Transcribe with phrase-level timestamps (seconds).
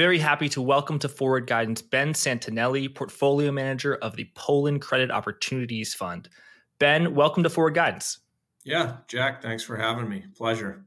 [0.00, 5.10] very happy to welcome to Forward Guidance Ben Santonelli, Portfolio Manager of the Polen Credit
[5.10, 6.26] Opportunities Fund.
[6.78, 8.18] Ben, welcome to Forward Guidance.
[8.64, 10.24] Yeah, Jack, thanks for having me.
[10.34, 10.86] Pleasure.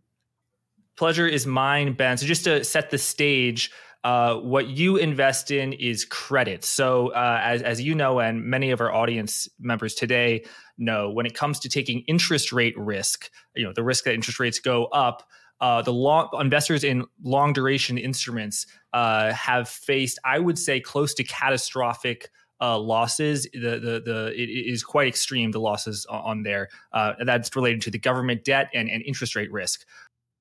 [0.97, 2.17] Pleasure is mine, Ben.
[2.17, 3.69] So, just to set the stage,
[4.03, 6.65] uh, what you invest in is credit.
[6.65, 10.43] So, uh, as, as you know, and many of our audience members today
[10.79, 14.39] know, when it comes to taking interest rate risk, you know, the risk that interest
[14.39, 15.21] rates go up,
[15.63, 21.13] uh, the long investors in long duration instruments uh, have faced, I would say, close
[21.13, 23.47] to catastrophic uh, losses.
[23.53, 25.51] The the the it is quite extreme.
[25.51, 29.49] The losses on there uh, that's related to the government debt and, and interest rate
[29.53, 29.85] risk.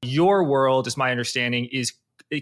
[0.03, 1.93] Your world, is my understanding, is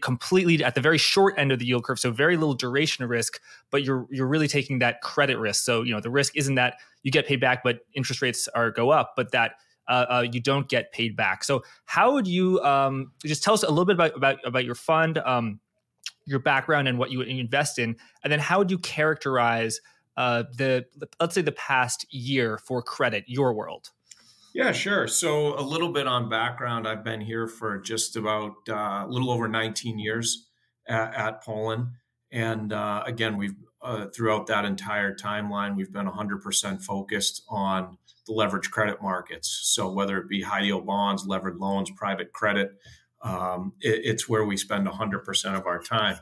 [0.01, 3.43] completely at the very short end of the yield curve, so very little duration risk,
[3.71, 5.65] but you're you're really taking that credit risk.
[5.65, 8.71] So you know the risk isn't that you get paid back, but interest rates are
[8.71, 9.57] go up, but that
[9.91, 11.43] uh, uh, you don't get paid back.
[11.43, 14.77] So how would you um, just tell us a little bit about about, about your
[14.77, 15.61] fund, um,
[16.25, 19.81] your background, and what you invest in, and then how would you characterize
[20.17, 20.87] uh, the
[21.19, 23.91] let's say the past year for credit, your world?
[24.55, 25.07] Yeah, sure.
[25.07, 26.87] So a little bit on background.
[26.87, 30.49] I've been here for just about uh, a little over 19 years
[30.89, 31.93] at, at Polen,
[32.31, 38.33] and uh, again, we've uh, throughout that entire timeline, we've been 100% focused on the
[38.33, 39.61] leverage credit markets.
[39.65, 42.73] So whether it be high yield bonds, levered loans, private credit,
[43.23, 46.19] um, it, it's where we spend 100% of our time.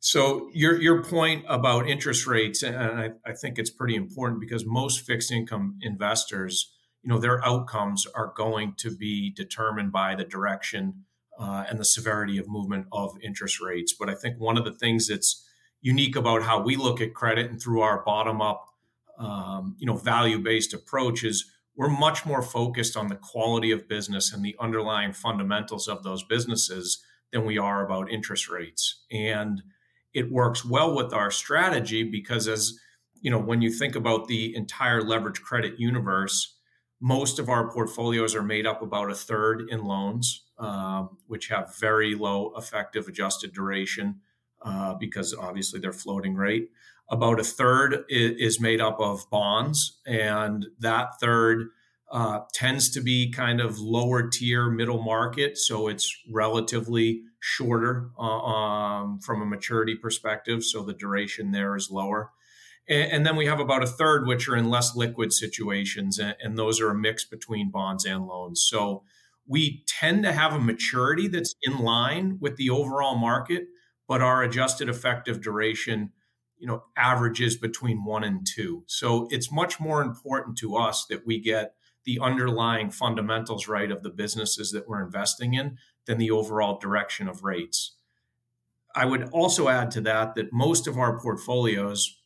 [0.00, 4.66] So your your point about interest rates, and I, I think it's pretty important because
[4.66, 10.24] most fixed income investors, you know, their outcomes are going to be determined by the
[10.24, 11.04] direction
[11.38, 13.94] uh, and the severity of movement of interest rates.
[13.98, 15.42] But I think one of the things that's
[15.80, 18.73] unique about how we look at credit and through our bottom up
[19.18, 23.88] um, you know value based approach is we're much more focused on the quality of
[23.88, 29.02] business and the underlying fundamentals of those businesses than we are about interest rates.
[29.10, 29.60] And
[30.14, 32.78] it works well with our strategy because as
[33.20, 36.56] you know when you think about the entire leverage credit universe
[37.00, 41.76] most of our portfolios are made up about a third in loans um, which have
[41.78, 44.20] very low effective adjusted duration
[44.62, 46.70] uh, because obviously they're floating rate
[47.08, 51.68] about a third is, made up of bonds, and that third
[52.10, 55.58] uh, tends to be kind of lower tier middle market.
[55.58, 60.64] So it's relatively shorter uh, um, from a maturity perspective.
[60.64, 62.30] So the duration there is lower.
[62.88, 66.18] And, and, then we have about a third, which are in less liquid situations.
[66.18, 68.64] And, and those are a mix between bonds and loans.
[68.66, 69.02] So
[69.46, 73.66] we tend to have a maturity that's in line with the overall market,
[74.08, 76.12] but our adjusted effective duration
[76.64, 78.84] you know averages between one and two.
[78.86, 81.74] So it's much more important to us that we get
[82.06, 85.76] the underlying fundamentals right of the businesses that we're investing in
[86.06, 87.96] than the overall direction of rates.
[88.94, 92.18] I would also add to that that most of our portfolios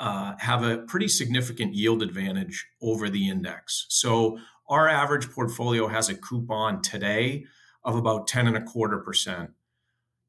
[0.00, 3.86] uh, have a pretty significant yield advantage over the index.
[3.90, 7.44] So our average portfolio has a coupon today
[7.84, 9.50] of about 10 and a quarter percent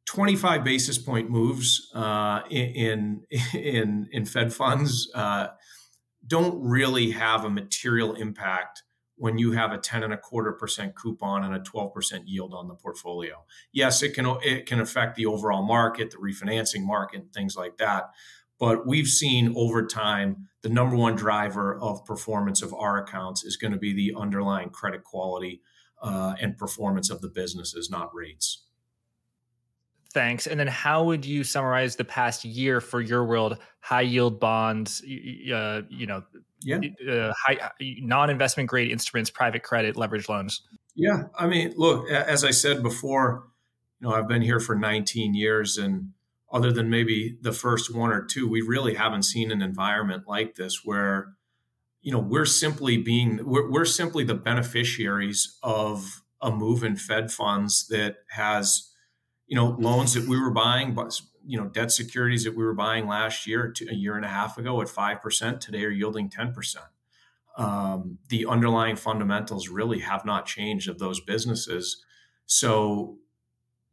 [0.07, 3.21] 25 basis point moves uh, in,
[3.53, 5.47] in in Fed funds uh,
[6.25, 8.83] don't really have a material impact
[9.15, 12.53] when you have a 10 and a quarter percent coupon and a 12 percent yield
[12.53, 13.43] on the portfolio.
[13.71, 18.11] Yes, it can it can affect the overall market, the refinancing market, things like that.
[18.59, 23.57] But we've seen over time the number one driver of performance of our accounts is
[23.57, 25.61] going to be the underlying credit quality
[26.01, 28.66] uh, and performance of the businesses, not rates.
[30.17, 30.47] Thanks.
[30.47, 33.59] And then, how would you summarize the past year for your world?
[33.81, 36.23] High yield bonds, uh, you know,
[36.63, 40.63] yeah, uh, high non-investment grade instruments, private credit, leverage loans.
[40.95, 43.43] Yeah, I mean, look, as I said before,
[43.99, 46.13] you know, I've been here for 19 years, and
[46.51, 50.55] other than maybe the first one or two, we really haven't seen an environment like
[50.55, 51.35] this where,
[52.01, 57.31] you know, we're simply being we're, we're simply the beneficiaries of a move in Fed
[57.31, 58.86] funds that has
[59.47, 62.73] you know, loans that we were buying, but you know, debt securities that we were
[62.73, 66.29] buying last year, a year and a half ago at five percent, today are yielding
[66.29, 66.85] ten percent.
[67.57, 72.03] Um, the underlying fundamentals really have not changed of those businesses.
[72.45, 73.17] So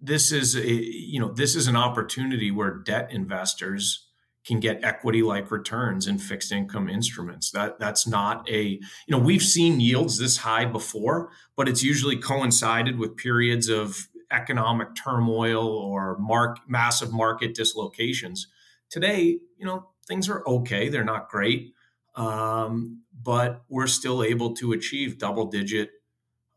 [0.05, 4.09] this is a you know this is an opportunity where debt investors
[4.45, 9.19] can get equity like returns in fixed income instruments that that's not a you know
[9.19, 15.67] we've seen yields this high before but it's usually coincided with periods of economic turmoil
[15.67, 18.49] or mark, massive market dislocations.
[18.91, 20.89] Today, you know, things are okay.
[20.89, 21.75] They're not great,
[22.17, 25.91] um, but we're still able to achieve double digit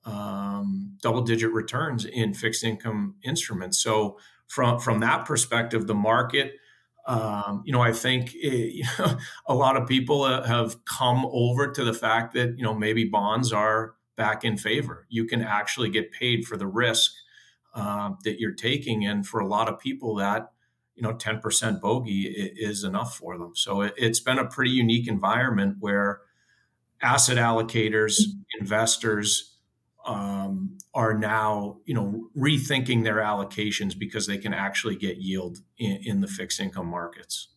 [0.06, 3.78] um, double digit returns in fixed income instruments.
[3.78, 6.54] So from from that perspective, the market.
[7.06, 11.26] Um, you know, I think it, you know, a lot of people uh, have come
[11.32, 15.06] over to the fact that you know maybe bonds are back in favor.
[15.10, 17.12] You can actually get paid for the risk
[17.74, 20.52] uh, that you're taking, and for a lot of people, that
[20.96, 23.52] you know 10% bogey is enough for them.
[23.56, 26.22] So it, it's been a pretty unique environment where
[27.02, 28.22] asset allocators,
[28.60, 29.58] investors
[30.06, 36.00] um, are now you know rethinking their allocations because they can actually get yield in,
[36.04, 37.50] in the fixed income markets.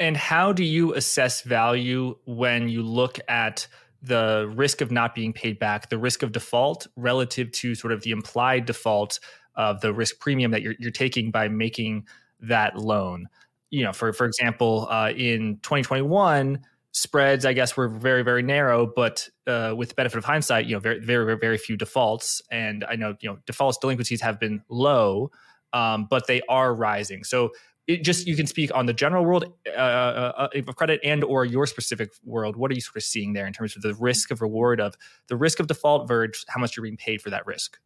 [0.00, 3.66] And how do you assess value when you look at
[4.02, 8.02] the risk of not being paid back, the risk of default relative to sort of
[8.02, 9.18] the implied default
[9.56, 12.06] of the risk premium that you're, you're taking by making
[12.40, 13.28] that loan?
[13.70, 16.60] You know, for for example, uh, in 2021
[16.92, 20.74] spreads, I guess, were very, very narrow, but uh, with the benefit of hindsight, you
[20.74, 22.42] know, very, very, very few defaults.
[22.50, 25.30] And I know, you know, defaults delinquencies have been low,
[25.72, 27.24] um, but they are rising.
[27.24, 27.50] So
[27.88, 31.24] it just you can speak on the general world uh, uh, uh, of credit and
[31.24, 32.54] or your specific world.
[32.54, 34.94] What are you sort of seeing there in terms of the risk of reward of
[35.28, 37.78] the risk of default versus how much you're being paid for that risk?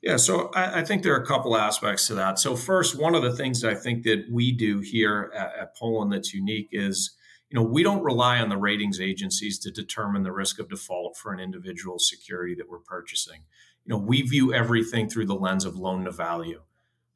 [0.00, 2.38] Yeah, so I, I, think there are a couple aspects to that.
[2.38, 5.76] So first, one of the things that I think that we do here at, at
[5.76, 7.14] Polen that's unique is
[7.50, 11.16] you know, we don't rely on the ratings agencies to determine the risk of default
[11.16, 13.42] for an individual security that we're purchasing.
[13.84, 16.62] You know, we view everything through the lens of loan to value.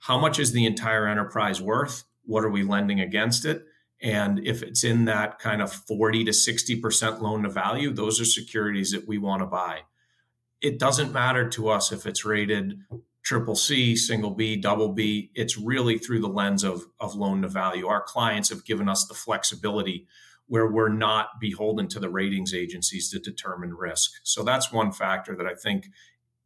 [0.01, 2.05] How much is the entire enterprise worth?
[2.25, 3.65] What are we lending against it?
[4.03, 8.25] And if it's in that kind of 40 to 60% loan to value, those are
[8.25, 9.81] securities that we want to buy.
[10.61, 12.81] It doesn't matter to us if it's rated
[13.23, 15.31] triple C, single B, double B.
[15.35, 17.87] It's really through the lens of, of loan to value.
[17.87, 20.07] Our clients have given us the flexibility
[20.47, 24.13] where we're not beholden to the ratings agencies to determine risk.
[24.23, 25.87] So that's one factor that I think,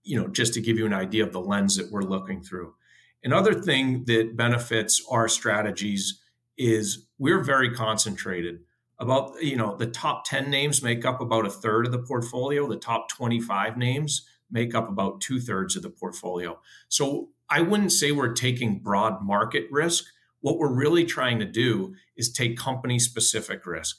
[0.05, 2.75] you know, just to give you an idea of the lens that we're looking through.
[3.25, 6.21] Another thing that benefits our strategies
[6.57, 8.61] is we're very concentrated.
[9.01, 12.69] About, you know, the top 10 names make up about a third of the portfolio.
[12.69, 16.59] The top 25 names make up about two thirds of the portfolio.
[16.89, 20.05] So I wouldn't say we're taking broad market risk.
[20.41, 23.99] What we're really trying to do is take company specific risk.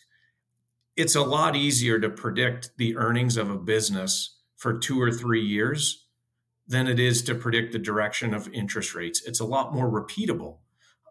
[0.96, 5.46] It's a lot easier to predict the earnings of a business for two or three
[5.46, 6.08] years
[6.70, 9.22] than it is to predict the direction of interest rates.
[9.26, 10.60] It's a lot more repeatable,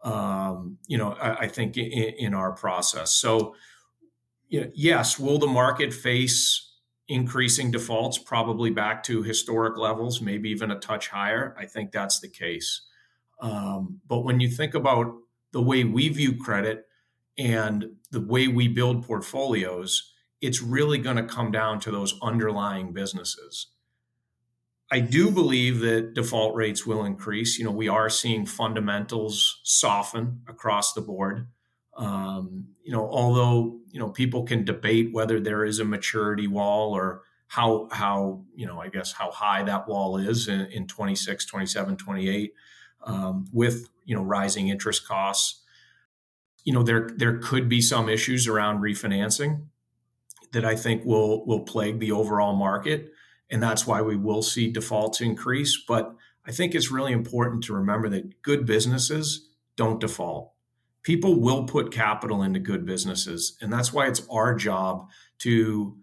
[0.03, 3.13] um, you know, I, I think in, in, our process.
[3.13, 3.57] So,
[4.49, 6.69] you know, yes, will the market face
[7.09, 11.57] increasing defaults probably back to historic levels, maybe even a touch higher.
[11.59, 12.83] I think that's the case.
[13.41, 15.15] Um, but when you think about
[15.53, 16.87] the way we view credit
[17.39, 22.93] and the way we build portfolios, it's really going to come down to those underlying
[22.93, 23.69] businesses.
[24.91, 27.59] I do believe that default rates will increase.
[27.59, 31.49] You know, we are seeing fundamentals soften across the board.
[31.97, 36.93] Um, you know, although you know people can debate whether there is a maturity wall
[36.93, 41.45] or how how you know I guess how high that wall is in, in 26,
[41.45, 42.53] 27, 28
[43.05, 45.63] um, with you know rising interest costs.
[46.65, 49.67] You know, there there could be some issues around refinancing
[50.53, 53.11] that I think will will plague the overall market,
[53.51, 55.83] and that's why we will see defaults increase.
[55.87, 56.15] But
[56.47, 60.53] I think it's really important to remember that good businesses don't default.
[61.03, 65.97] People will put capital into good businesses and that's why it's our job to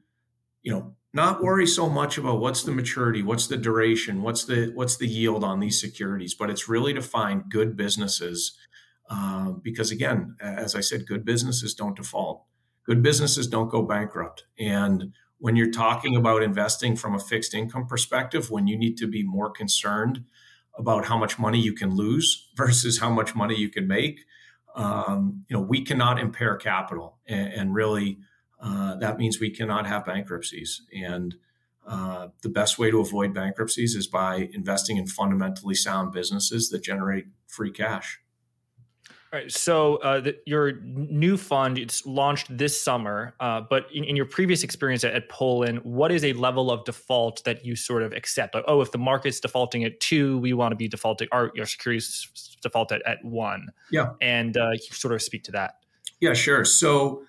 [0.63, 4.71] you know not worry so much about what's the maturity what's the duration what's the
[4.73, 8.57] what's the yield on these securities but it's really to find good businesses
[9.11, 12.45] uh, because again as i said good businesses don't default.
[12.85, 14.45] Good businesses don't go bankrupt.
[14.59, 15.13] And
[15.45, 19.21] when you're talking about investing from a fixed income perspective when you need to be
[19.21, 20.23] more concerned
[20.75, 24.21] about how much money you can lose versus how much money you can make
[24.75, 28.19] um, you know, we cannot impair capital, and, and really,
[28.59, 30.81] uh, that means we cannot have bankruptcies.
[30.93, 31.35] And
[31.87, 36.83] uh, the best way to avoid bankruptcies is by investing in fundamentally sound businesses that
[36.83, 38.19] generate free cash.
[39.35, 39.51] All right.
[39.51, 44.23] So uh, the, your new fund it's launched this summer, uh, but in, in, your
[44.23, 48.13] previous experience at, at Polen, what is a level of default that you sort of
[48.13, 48.55] accept?
[48.55, 51.27] Like, oh, if the market's defaulting at two, we want to be defaulting.
[51.33, 53.67] Our your securities default at, at one.
[53.91, 54.11] Yeah.
[54.21, 55.79] And uh, sort of speak to that.
[56.21, 56.63] Yeah, sure.
[56.63, 57.23] So,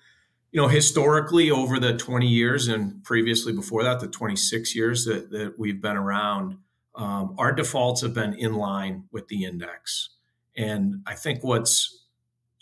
[0.53, 5.29] you know, historically over the 20 years and previously before that, the 26 years that,
[5.31, 6.57] that we've been around,
[6.95, 10.11] um, our defaults have been in line with the index.
[10.57, 11.96] And I think what's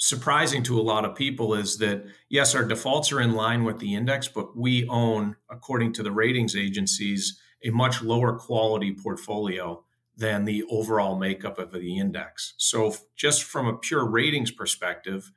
[0.06, 3.80] surprising to a lot of people is that yes, our defaults are in line with
[3.80, 9.84] the index, but we own, according to the ratings agencies, a much lower quality portfolio
[10.16, 12.54] than the overall makeup of the index.
[12.58, 15.32] So, just from a pure ratings perspective,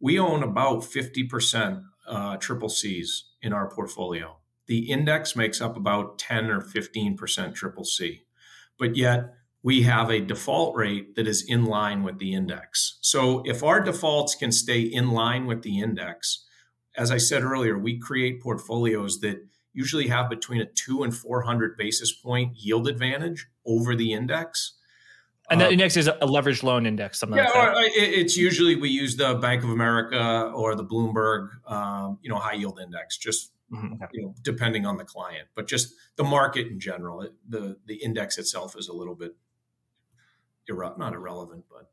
[0.00, 4.38] we own about 50% uh, triple C's in our portfolio.
[4.66, 8.22] The index makes up about 10 or 15% triple C.
[8.78, 9.34] But yet,
[9.66, 12.98] we have a default rate that is in line with the index.
[13.00, 16.44] So, if our defaults can stay in line with the index,
[16.96, 21.76] as I said earlier, we create portfolios that usually have between a two and 400
[21.76, 24.74] basis point yield advantage over the index.
[25.50, 27.90] And that um, index is a leveraged loan index, something yeah, like that.
[27.96, 32.54] it's usually we use the Bank of America or the Bloomberg, um, you know, high
[32.54, 33.94] yield index, just mm-hmm.
[34.12, 35.48] you know, depending on the client.
[35.56, 39.34] But just the market in general, it, the the index itself is a little bit
[40.68, 41.90] irre- not irrelevant, but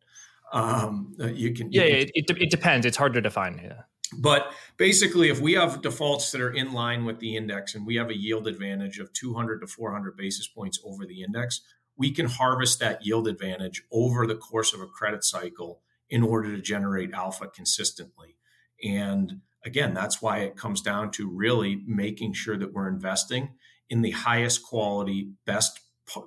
[0.58, 1.72] um, you can.
[1.72, 2.86] You yeah, can, it, it, it depends.
[2.86, 3.60] It's hard to define.
[3.64, 3.82] Yeah.
[4.20, 7.96] But basically, if we have defaults that are in line with the index and we
[7.96, 11.62] have a yield advantage of 200 to 400 basis points over the index,
[11.98, 16.56] we can harvest that yield advantage over the course of a credit cycle in order
[16.56, 18.36] to generate alpha consistently.
[18.84, 23.54] And again, that's why it comes down to really making sure that we're investing
[23.90, 25.80] in the highest quality, best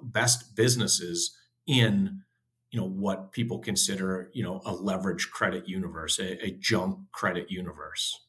[0.03, 1.37] best businesses
[1.67, 2.23] in
[2.71, 7.51] you know what people consider you know a leverage credit universe a, a junk credit
[7.51, 8.27] universe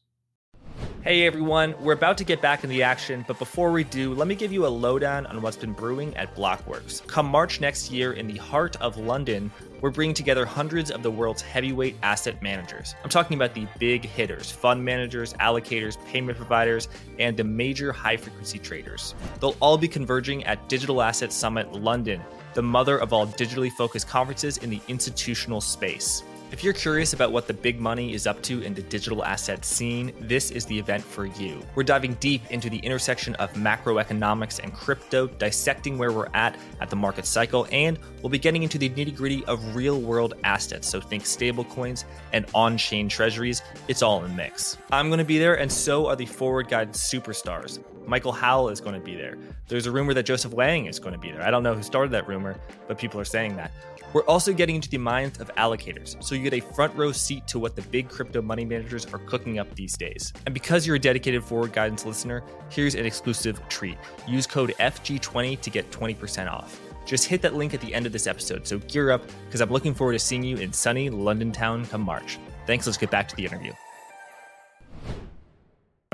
[1.02, 4.28] Hey everyone, we're about to get back in the action, but before we do, let
[4.28, 7.06] me give you a lowdown on what's been brewing at Blockworks.
[7.06, 11.10] Come March next year, in the heart of London, we're bringing together hundreds of the
[11.10, 12.94] world's heavyweight asset managers.
[13.02, 18.16] I'm talking about the big hitters, fund managers, allocators, payment providers, and the major high
[18.16, 19.14] frequency traders.
[19.40, 22.20] They'll all be converging at Digital Asset Summit London,
[22.58, 26.24] the mother of all digitally focused conferences in the institutional space.
[26.50, 29.64] If you're curious about what the big money is up to in the digital asset
[29.64, 31.62] scene, this is the event for you.
[31.76, 36.90] We're diving deep into the intersection of macroeconomics and crypto, dissecting where we're at at
[36.90, 40.88] the market cycle, and we'll be getting into the nitty gritty of real world assets.
[40.88, 43.62] So think stablecoins and on chain treasuries.
[43.86, 44.78] It's all in the mix.
[44.90, 47.78] I'm going to be there, and so are the forward guide superstars.
[48.08, 49.36] Michael Howell is going to be there.
[49.68, 51.42] There's a rumor that Joseph Wang is going to be there.
[51.42, 53.70] I don't know who started that rumor, but people are saying that.
[54.14, 57.46] We're also getting into the minds of allocators, so you get a front row seat
[57.48, 60.32] to what the big crypto money managers are cooking up these days.
[60.46, 63.98] And because you're a dedicated forward guidance listener, here's an exclusive treat.
[64.26, 66.80] Use code FG20 to get 20% off.
[67.04, 69.70] Just hit that link at the end of this episode, so gear up because I'm
[69.70, 72.38] looking forward to seeing you in sunny London town come March.
[72.66, 73.74] Thanks, let's get back to the interview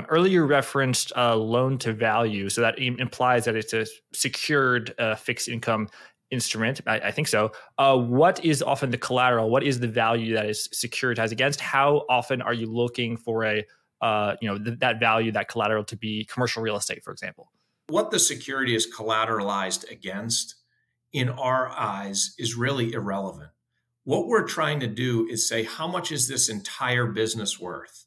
[0.09, 5.47] earlier referenced uh, loan to value, so that implies that it's a secured uh, fixed
[5.47, 5.87] income
[6.31, 6.81] instrument.
[6.87, 7.51] I, I think so.
[7.77, 9.49] Uh, what is often the collateral?
[9.49, 11.61] What is the value that is securitized against?
[11.61, 13.65] How often are you looking for a
[14.01, 17.51] uh, you know th- that value, that collateral to be commercial real estate, for example?
[17.87, 20.55] What the security is collateralized against,
[21.13, 23.51] in our eyes, is really irrelevant.
[24.03, 28.04] What we're trying to do is say, how much is this entire business worth?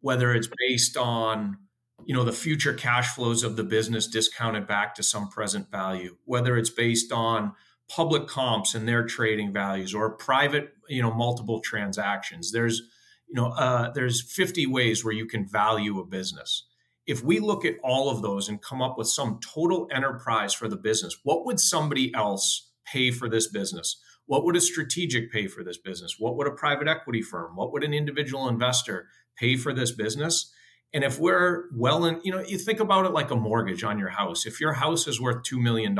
[0.00, 1.58] Whether it's based on
[2.04, 6.16] you know the future cash flows of the business discounted back to some present value
[6.24, 7.52] whether it's based on
[7.88, 12.52] public comps and their trading values or private you know multiple transactions.
[12.52, 12.82] There's
[13.28, 16.64] you know uh, there's 50 ways where you can value a business.
[17.06, 20.68] If we look at all of those and come up with some total enterprise for
[20.68, 24.00] the business what would somebody else pay for this business?
[24.26, 26.16] What would a strategic pay for this business?
[26.18, 27.56] What would a private equity firm?
[27.56, 29.08] What would an individual investor
[29.38, 30.52] pay for this business
[30.92, 33.98] and if we're well in, you know, you think about it like a mortgage on
[33.98, 34.46] your house.
[34.46, 35.98] If your house is worth $2 million,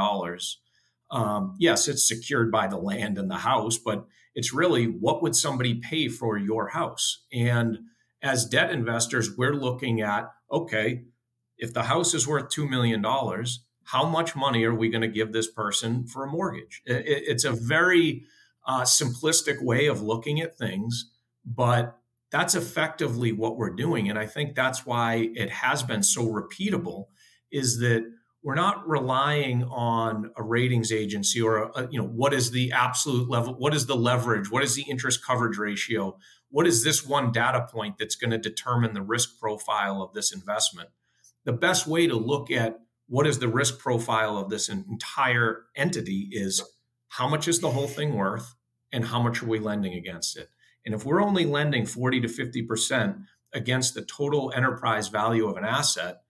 [1.10, 5.36] um, yes, it's secured by the land and the house, but it's really what would
[5.36, 7.24] somebody pay for your house?
[7.32, 7.78] And
[8.22, 11.04] as debt investors, we're looking at okay,
[11.58, 13.04] if the house is worth $2 million,
[13.84, 16.80] how much money are we going to give this person for a mortgage?
[16.86, 18.22] it's a very
[18.66, 21.10] uh, simplistic way of looking at things,
[21.44, 21.97] but
[22.30, 24.08] that's effectively what we're doing.
[24.08, 27.06] And i think that's why it has been so repeatable
[27.50, 28.04] is that
[28.42, 33.28] we're not relying on a ratings agency or a, you know what is the absolute
[33.28, 36.16] level what is the leverage what is the interest coverage ratio
[36.50, 40.32] what is this one data point that's going to determine the risk profile of this
[40.32, 40.90] investment?
[41.44, 46.28] The best way to look at what is the risk profile of this entire entity
[46.32, 46.62] is
[47.08, 48.54] how much is the whole thing worth
[48.92, 50.48] and how much are we lending against it
[50.84, 55.64] and if we're only lending 40 to 50% against the total enterprise value of an
[55.64, 56.22] asset,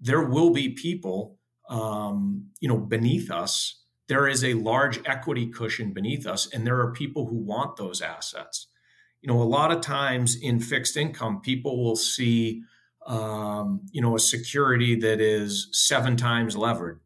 [0.00, 3.82] there will be people, um, you know, beneath us.
[4.08, 8.02] There is a large equity cushion beneath us, and there are people who want those
[8.02, 8.66] assets.
[9.22, 12.62] You know, a lot of times in fixed income, people will see,
[13.06, 17.00] um, you know, a security that is seven times levered.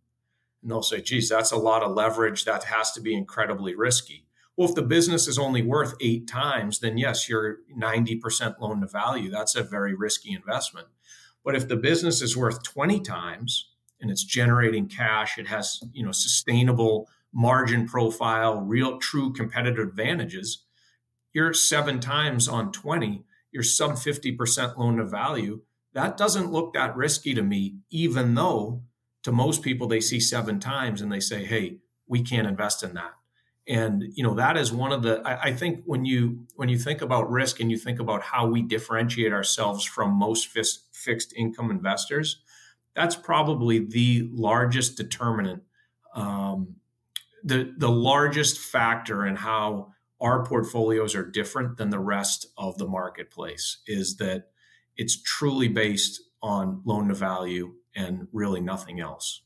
[0.62, 2.44] And they'll say, geez, that's a lot of leverage.
[2.44, 4.26] That has to be incredibly risky.
[4.58, 8.88] Well, if the business is only worth eight times, then yes, you're 90% loan to
[8.88, 9.30] value.
[9.30, 10.88] That's a very risky investment.
[11.44, 16.04] But if the business is worth 20 times and it's generating cash, it has, you
[16.04, 20.64] know, sustainable margin profile, real true competitive advantages,
[21.32, 23.22] you're seven times on 20,
[23.52, 25.60] you're sub 50% loan to value.
[25.92, 28.82] That doesn't look that risky to me, even though
[29.22, 32.94] to most people they see seven times and they say, hey, we can't invest in
[32.94, 33.12] that.
[33.68, 36.78] And you know that is one of the I, I think when you when you
[36.78, 41.34] think about risk and you think about how we differentiate ourselves from most fixed, fixed
[41.36, 42.40] income investors,
[42.94, 45.62] that's probably the largest determinant
[46.14, 46.76] um,
[47.44, 52.86] the the largest factor in how our portfolios are different than the rest of the
[52.86, 54.48] marketplace is that
[54.96, 59.42] it's truly based on loan to value and really nothing else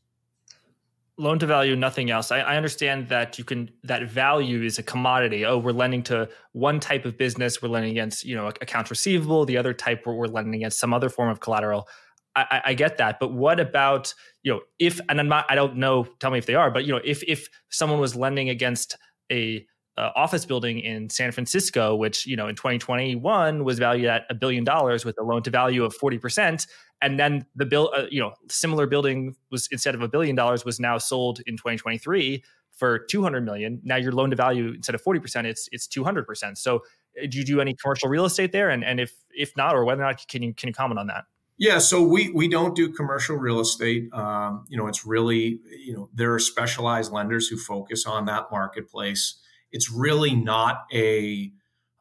[1.23, 2.31] loan to value nothing else.
[2.31, 5.47] I, I, understand that you can that value is a commodity.
[5.47, 7.63] Oh we're lending to one type of business.
[7.63, 11.09] We're lending against you know accounts receivable the other type we're lending against some other
[11.09, 11.89] form of collateral.
[12.35, 15.77] I, I, get that, but what about you know if and I'm not I don't
[15.77, 18.97] know tell me if they are, but you know if if someone was lending against
[19.31, 19.67] a
[19.99, 24.35] uh, office building in San Francisco, which you know in 2021 was valued at a
[24.35, 26.67] billion dollars with a loan to value of 40 percent,
[27.03, 30.65] and then the bill uh, you know similar building was instead of a billion dollars
[30.65, 32.43] was now sold in 2023
[32.73, 33.81] for 200 million.
[33.85, 36.59] Now your loan to value instead of 40 percent, it's it's 200 percent.
[36.59, 36.77] So
[37.23, 38.71] uh, do you do any commercial real estate there?
[38.71, 41.09] And and if if not, or whether or not can you can you comment on
[41.09, 41.25] that?
[41.59, 44.13] Yeah, so we we don't do commercial real estate.
[44.13, 48.47] Um, you know, it's really you know there are specialized lenders who focus on that
[48.51, 49.39] marketplace.
[49.71, 51.53] It's really not a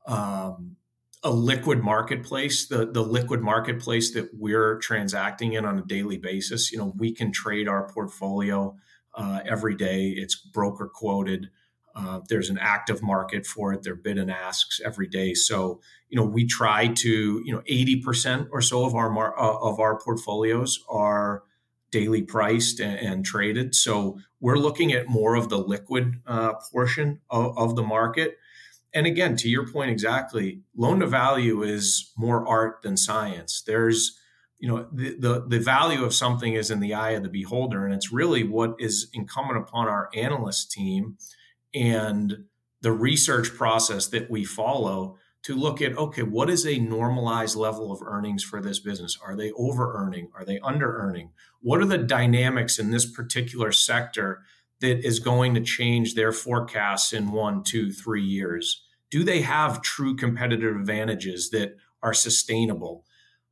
[0.07, 0.77] um,
[1.23, 2.67] a liquid marketplace.
[2.67, 6.71] The the liquid marketplace that we're transacting in on a daily basis.
[6.71, 8.75] You know, we can trade our portfolio
[9.13, 10.09] uh, every day.
[10.09, 11.49] It's broker quoted.
[11.93, 13.83] Uh, there's an active market for it.
[13.83, 15.33] There bid and asks every day.
[15.33, 19.57] So, you know, we try to, you know, 80% or so of our mar- uh,
[19.59, 21.43] of our portfolios are
[21.91, 23.75] daily priced and, and, traded.
[23.75, 28.37] So we're looking at more of the liquid uh, portion of, of the market.
[28.93, 33.63] And again, to your point exactly, loan to value is more art than science.
[33.65, 34.17] There's
[34.61, 37.83] you know the, the, the value of something is in the eye of the beholder
[37.83, 41.17] and it's really what is incumbent upon our analyst team
[41.73, 42.45] and
[42.81, 47.91] the research process that we follow to look at okay what is a normalized level
[47.91, 49.17] of earnings for this business?
[49.25, 53.71] Are they over earning are they under earning what are the dynamics in this particular
[53.71, 54.43] sector
[54.81, 58.83] that is going to change their forecasts in one two three years?
[59.09, 63.05] Do they have true competitive advantages that are sustainable?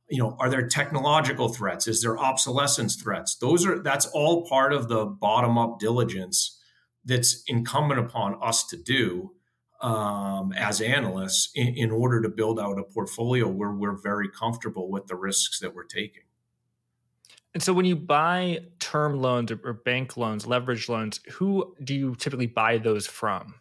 [0.08, 1.86] You know are there technological threats?
[1.86, 3.36] Is there obsolescence threats?
[3.36, 6.60] Those are that's all part of the bottom up diligence
[7.04, 9.32] that's incumbent upon us to do
[9.80, 14.90] um, as analysts in, in, order to build out a portfolio where we're very comfortable
[14.90, 16.24] with the risks that we're taking.
[17.52, 22.14] And so, when you buy term loans or bank loans, leverage loans, who do you
[22.14, 23.54] typically buy those from?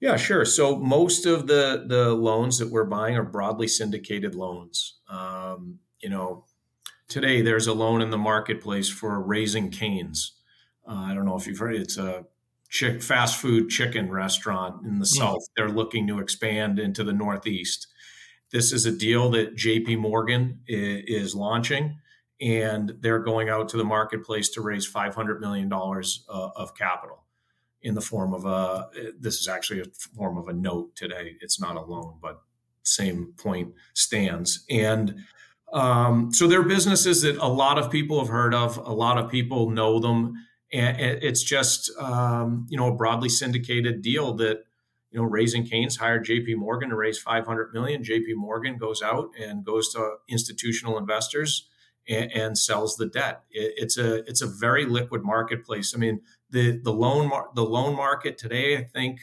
[0.00, 0.44] Yeah, sure.
[0.44, 4.98] So most of the the loans that we're buying are broadly syndicated loans.
[5.08, 6.44] Um, you know,
[7.08, 10.32] today there's a loan in the marketplace for Raising Cane's.
[10.86, 11.80] Uh, I don't know if you've heard it.
[11.80, 12.26] It's a
[12.68, 15.18] chick, fast food chicken restaurant in the mm.
[15.18, 15.42] south.
[15.56, 17.86] They're looking to expand into the northeast.
[18.52, 21.98] This is a deal that JP Morgan is, launching,
[22.40, 27.24] and they're going out to the marketplace to raise $500 million uh, of capital
[27.82, 29.84] in the form of a, this is actually a
[30.16, 31.36] form of a note today.
[31.40, 32.40] It's not a loan, but
[32.82, 34.64] same point stands.
[34.70, 35.24] And
[35.72, 39.30] um, so they're businesses that a lot of people have heard of, a lot of
[39.30, 40.34] people know them
[40.72, 44.64] and it's just um, you know a broadly syndicated deal that
[45.10, 49.30] you know raising cane's hired jp morgan to raise 500 million jp morgan goes out
[49.40, 51.68] and goes to institutional investors
[52.08, 53.42] and, and sells the debt.
[53.50, 55.94] It, it's a it's a very liquid marketplace.
[55.94, 59.20] I mean the the loan mar- the loan market today i think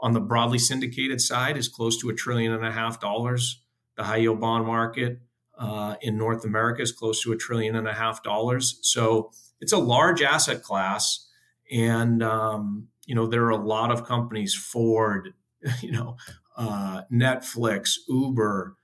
[0.00, 3.62] on the broadly syndicated side is close to a trillion and a half dollars.
[3.96, 5.20] The high yield bond market
[5.56, 8.78] uh, in north america is close to a trillion and a half dollars.
[8.82, 11.28] So it's a large asset class,
[11.70, 15.34] and um, you know there are a lot of companies, Ford,
[15.80, 16.16] you know,
[16.56, 18.76] uh, Netflix, Uber,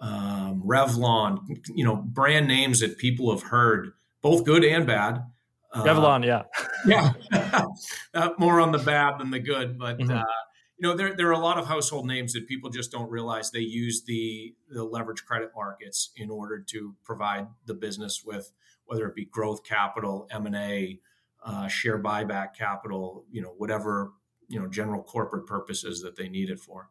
[0.00, 1.40] um, Revlon,
[1.74, 5.24] you know, brand names that people have heard, both good and bad.
[5.72, 6.42] Uh, Revlon, yeah,
[6.86, 7.12] yeah,
[8.14, 9.98] uh, more on the bad than the good, but.
[9.98, 10.12] Mm-hmm.
[10.12, 10.22] Uh,
[10.78, 13.50] you know, there, there are a lot of household names that people just don't realize
[13.50, 18.52] they use the, the leverage credit markets in order to provide the business with
[18.84, 21.00] whether it be growth capital, M and A,
[21.46, 24.12] uh, share buyback capital, you know, whatever
[24.48, 26.90] you know general corporate purposes that they need it for.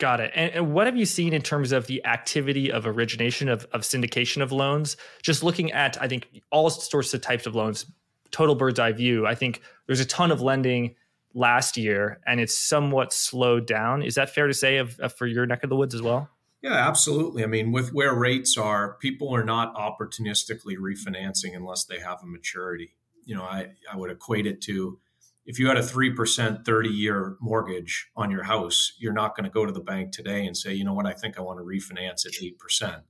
[0.00, 0.32] Got it.
[0.34, 3.82] And, and, what have you seen in terms of the activity of origination of, of
[3.82, 4.96] syndication of loans?
[5.22, 7.84] Just looking at, I think, all sorts of types of loans,
[8.30, 9.26] total bird's eye view.
[9.26, 10.94] I think there's a ton of lending
[11.34, 14.02] last year, and it's somewhat slowed down.
[14.02, 16.30] Is that fair to say of, of for your neck of the woods as well?
[16.62, 17.44] Yeah, absolutely.
[17.44, 22.26] I mean, with where rates are, people are not opportunistically refinancing unless they have a
[22.26, 22.96] maturity.
[23.26, 24.98] You know, I, I would equate it to
[25.46, 29.50] if you had a 3% 30 year mortgage on your house, you're not going to
[29.50, 31.64] go to the bank today and say, you know what, I think I want to
[31.64, 33.02] refinance at 8%.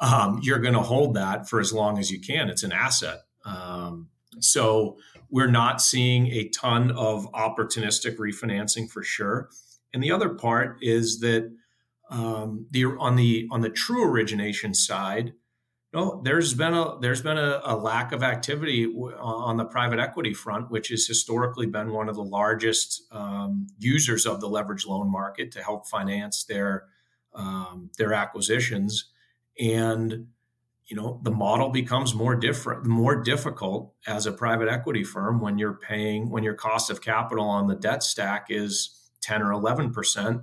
[0.00, 2.48] Um, you're going to hold that for as long as you can.
[2.48, 3.20] It's an asset.
[3.44, 4.08] Um,
[4.40, 4.98] so
[5.30, 9.48] we're not seeing a ton of opportunistic refinancing for sure.
[9.92, 11.52] And the other part is that
[12.10, 15.34] um, the on the on the true origination side,
[15.92, 19.98] no, there's been a there's been a, a lack of activity w- on the private
[19.98, 24.86] equity front, which has historically been one of the largest um, users of the leverage
[24.86, 26.84] loan market to help finance their
[27.34, 29.10] um, their acquisitions,
[29.58, 30.26] and
[30.86, 35.56] you know the model becomes more different, more difficult as a private equity firm when
[35.56, 39.90] you're paying when your cost of capital on the debt stack is ten or eleven
[39.90, 40.42] percent,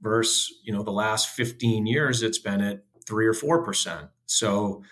[0.00, 4.08] versus you know the last fifteen years it's been at three or four percent.
[4.26, 4.82] So,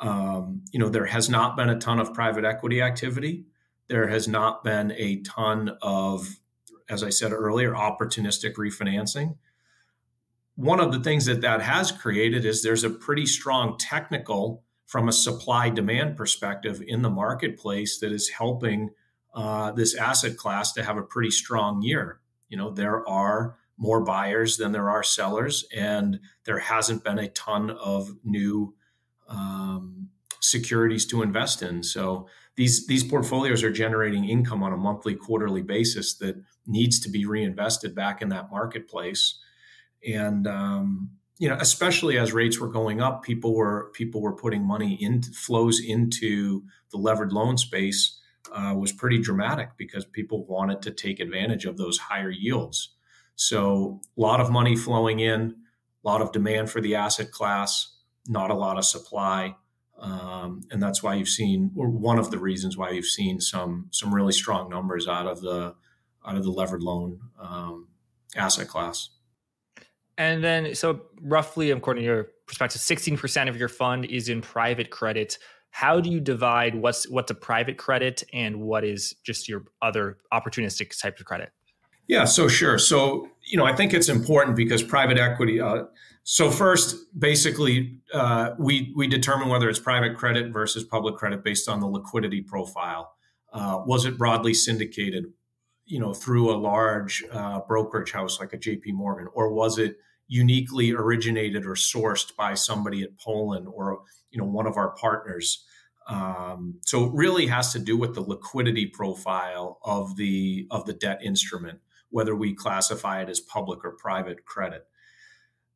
[0.00, 3.44] um, you know, there has not been a ton of private equity activity.
[3.88, 6.38] There has not been a ton of,
[6.88, 9.36] as I said earlier, opportunistic refinancing.
[10.56, 15.08] One of the things that that has created is there's a pretty strong technical from
[15.08, 18.90] a supply demand perspective in the marketplace that is helping
[19.34, 22.20] uh, this asset class to have a pretty strong year.
[22.50, 27.28] You know, there are more buyers than there are sellers, and there hasn't been a
[27.28, 28.74] ton of new
[29.28, 30.08] um,
[30.40, 31.82] securities to invest in.
[31.82, 37.10] So these these portfolios are generating income on a monthly, quarterly basis that needs to
[37.10, 39.38] be reinvested back in that marketplace.
[40.06, 44.66] And um, you know, especially as rates were going up, people were people were putting
[44.66, 48.20] money in flows into the levered loan space
[48.52, 52.94] uh, was pretty dramatic because people wanted to take advantage of those higher yields.
[53.34, 55.54] So a lot of money flowing in,
[56.04, 57.91] a lot of demand for the asset class,
[58.26, 59.56] not a lot of supply.
[59.98, 63.86] Um, and that's why you've seen, or one of the reasons why you've seen some
[63.92, 65.74] some really strong numbers out of the
[66.26, 67.88] out of the levered loan um,
[68.34, 69.10] asset class.
[70.18, 74.40] And then, so roughly, according to your perspective, sixteen percent of your fund is in
[74.40, 75.38] private credit.
[75.70, 80.18] How do you divide what's what's a private credit and what is just your other
[80.32, 81.50] opportunistic type of credit?
[82.12, 82.78] Yeah, so sure.
[82.78, 85.62] So, you know, I think it's important because private equity.
[85.62, 85.84] Uh,
[86.24, 91.70] so first, basically, uh, we we determine whether it's private credit versus public credit based
[91.70, 93.14] on the liquidity profile.
[93.50, 95.24] Uh, was it broadly syndicated,
[95.86, 98.92] you know, through a large uh, brokerage house like a J.P.
[98.92, 99.96] Morgan, or was it
[100.28, 105.64] uniquely originated or sourced by somebody at Polen or you know one of our partners?
[106.08, 110.92] Um, so it really has to do with the liquidity profile of the of the
[110.92, 111.78] debt instrument
[112.12, 114.86] whether we classify it as public or private credit.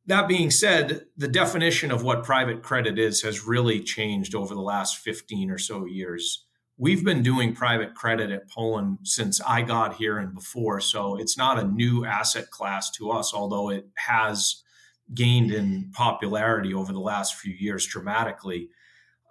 [0.05, 4.61] That being said, the definition of what private credit is has really changed over the
[4.61, 6.45] last 15 or so years.
[6.77, 11.37] We've been doing private credit at Polen since I got here and before, so it's
[11.37, 14.63] not a new asset class to us, although it has
[15.13, 18.69] gained in popularity over the last few years dramatically.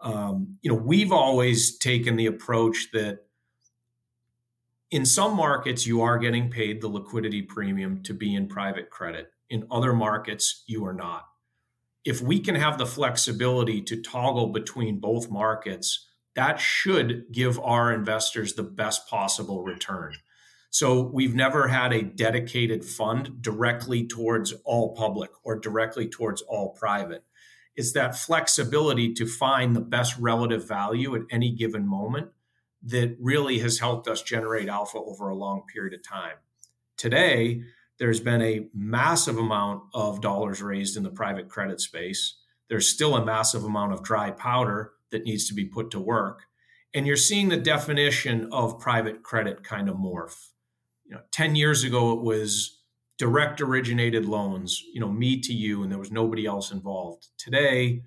[0.02, 3.20] Um, you know, we've always taken the approach that
[4.90, 9.32] in some markets, you are getting paid the liquidity premium to be in private credit.
[9.50, 11.26] In other markets, you are not.
[12.04, 17.92] If we can have the flexibility to toggle between both markets, that should give our
[17.92, 20.14] investors the best possible return.
[20.70, 26.70] So we've never had a dedicated fund directly towards all public or directly towards all
[26.70, 27.24] private.
[27.74, 32.28] It's that flexibility to find the best relative value at any given moment
[32.86, 36.36] that really has helped us generate alpha over a long period of time.
[36.96, 37.62] Today,
[37.98, 42.38] there's been a massive amount of dollars raised in the private credit space.
[42.68, 46.42] There's still a massive amount of dry powder that needs to be put to work.
[46.94, 50.50] And you're seeing the definition of private credit kind of morph.
[51.04, 52.82] You know, 10 years ago, it was
[53.18, 57.28] direct originated loans, you know, me to you, and there was nobody else involved.
[57.38, 58.02] Today,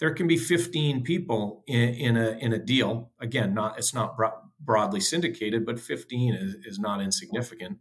[0.00, 3.10] there can be 15 people in, in a in a deal.
[3.20, 7.78] Again, not it's not bro- broadly syndicated, but 15 is, is not insignificant,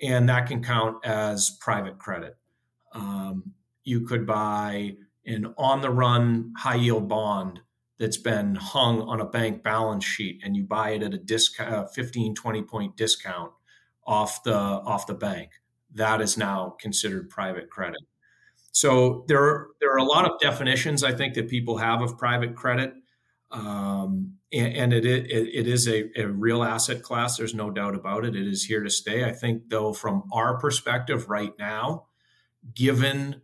[0.00, 2.36] and that can count as private credit.
[2.92, 4.96] Um, you could buy
[5.26, 7.60] an on the run high yield bond
[7.98, 11.94] that's been hung on a bank balance sheet and you buy it at a discount
[11.94, 13.52] 15 20 point discount
[14.06, 15.50] off the off the bank
[15.94, 18.00] that is now considered private credit
[18.74, 22.18] so there are, there are a lot of definitions i think that people have of
[22.18, 22.94] private credit.
[23.50, 27.36] Um, and, and it, it, it is a, a real asset class.
[27.36, 28.34] There's no doubt about it.
[28.34, 29.24] It is here to stay.
[29.24, 32.06] I think though from our perspective right now
[32.72, 33.42] given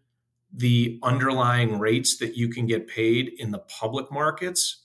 [0.52, 4.84] the underlying rates that you can get paid in the public markets,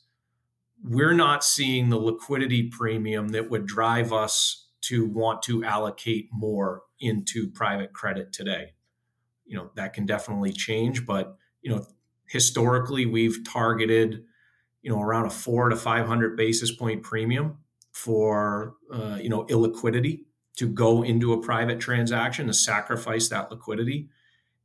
[0.84, 6.84] we're not seeing the liquidity premium that would drive us to want to allocate more
[7.00, 8.74] into private credit today.
[9.46, 11.86] You know, that can definitely change, but you know,
[12.28, 14.24] historically we've targeted,
[14.82, 17.58] you know, around a 4 to 500 basis point premium
[17.92, 20.26] for uh, you know, illiquidity
[20.58, 24.10] to go into a private transaction to sacrifice that liquidity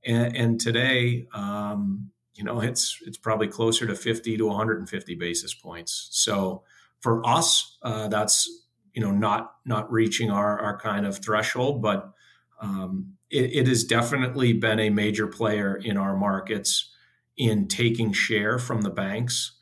[0.04, 5.52] and, and today, um, you know, it's it's probably closer to 50 to 150 basis
[5.52, 6.08] points.
[6.12, 6.62] So
[7.00, 8.48] for us, uh, that's
[8.94, 12.12] you know not not reaching our our kind of threshold, but
[12.60, 16.90] um, it, it has definitely been a major player in our markets
[17.36, 19.52] in taking share from the banks.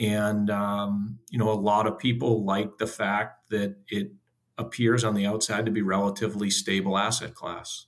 [0.00, 4.12] And um, you know, a lot of people like the fact that it
[4.56, 7.86] appears on the outside to be relatively stable asset class.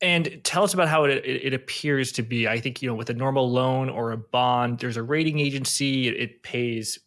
[0.00, 2.46] And tell us about how it, it, appears to be.
[2.46, 6.08] I think you know, with a normal loan or a bond, there's a rating agency.
[6.08, 6.98] It pays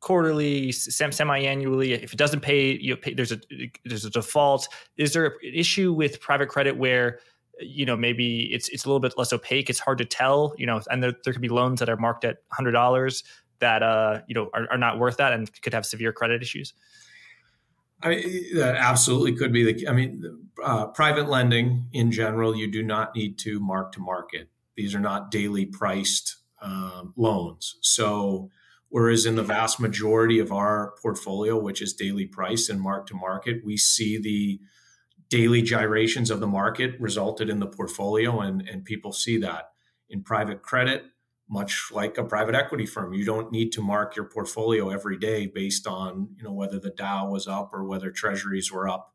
[0.00, 1.92] quarterly, semi-annually.
[1.92, 3.40] If it doesn't pay, you pay, there's a
[3.84, 4.68] there's a default.
[4.96, 7.20] Is there an issue with private credit where
[7.60, 9.70] you know maybe it's it's a little bit less opaque?
[9.70, 10.54] It's hard to tell.
[10.58, 13.24] You know, and there, there could be loans that are marked at hundred dollars
[13.60, 16.72] that uh you know are, are not worth that and could have severe credit issues.
[18.02, 19.88] I mean, that absolutely could be the.
[19.88, 20.24] I mean,
[20.64, 24.48] uh, private lending in general, you do not need to mark to market.
[24.76, 27.76] These are not daily priced um, loans.
[27.82, 28.50] So,
[28.90, 33.14] whereas in the vast majority of our portfolio, which is daily priced and mark to
[33.14, 34.60] market, we see the
[35.28, 39.70] daily gyrations of the market resulted in the portfolio, and and people see that
[40.08, 41.04] in private credit
[41.50, 43.12] much like a private equity firm.
[43.12, 46.90] You don't need to mark your portfolio every day based on you know whether the
[46.90, 49.12] Dow was up or whether Treasuries were up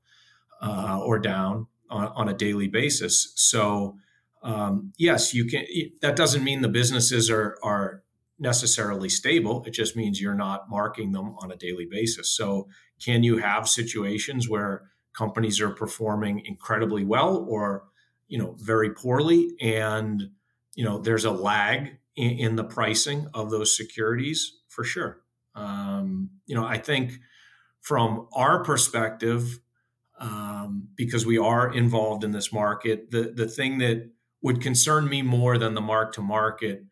[0.62, 3.32] uh, or down on, on, a daily basis.
[3.36, 3.98] So
[4.44, 5.66] um, yes, you can.
[6.02, 8.04] That doesn't mean the businesses are are
[8.38, 9.64] necessarily stable.
[9.66, 12.36] It just means you're not marking them on a daily basis.
[12.36, 12.68] So
[13.04, 17.86] can you have situations where companies are performing incredibly well or
[18.28, 20.30] you know very poorly and
[20.74, 25.22] you know there's a lag in, in the pricing of those securities for sure.
[25.54, 27.14] Um, you know, I think
[27.82, 29.60] from our perspective,
[30.20, 34.10] um, because we are involved in this market, the the thing that
[34.42, 36.84] would concern me more than the mark to market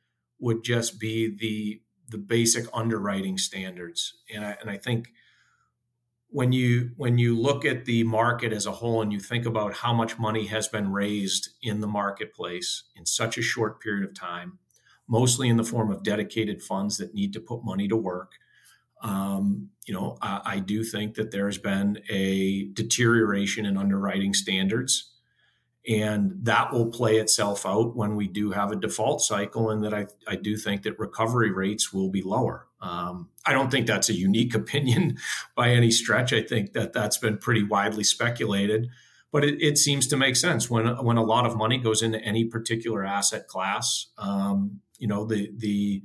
[0.43, 5.09] would just be the the basic underwriting standards, and I, and I think
[6.29, 9.73] when you when you look at the market as a whole and you think about
[9.73, 14.13] how much money has been raised in the marketplace in such a short period of
[14.13, 14.59] time
[15.07, 18.33] mostly in the form of dedicated funds that need to put money to work.
[19.01, 24.33] Um, you know, I, I, do think that there has been a deterioration in underwriting
[24.33, 25.12] standards,
[25.87, 29.93] and that will play itself out when we do have a default cycle, and that
[29.93, 32.67] I, I do think that recovery rates will be lower.
[32.81, 35.17] Um, I don't think that's a unique opinion
[35.55, 36.33] by any stretch.
[36.33, 38.89] I think that that's been pretty widely speculated
[39.31, 42.21] but it, it, seems to make sense when when a lot of money goes into
[42.21, 44.05] any particular asset class.
[44.15, 46.01] Um, you know the the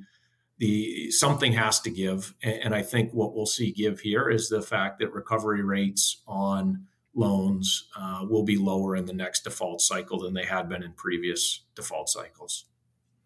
[0.59, 4.61] the something has to give and i think what we'll see give here is the
[4.61, 6.85] fact that recovery rates on
[7.19, 10.93] loans uh, will be lower in the next default cycle than they had been in
[10.93, 12.67] previous default cycles.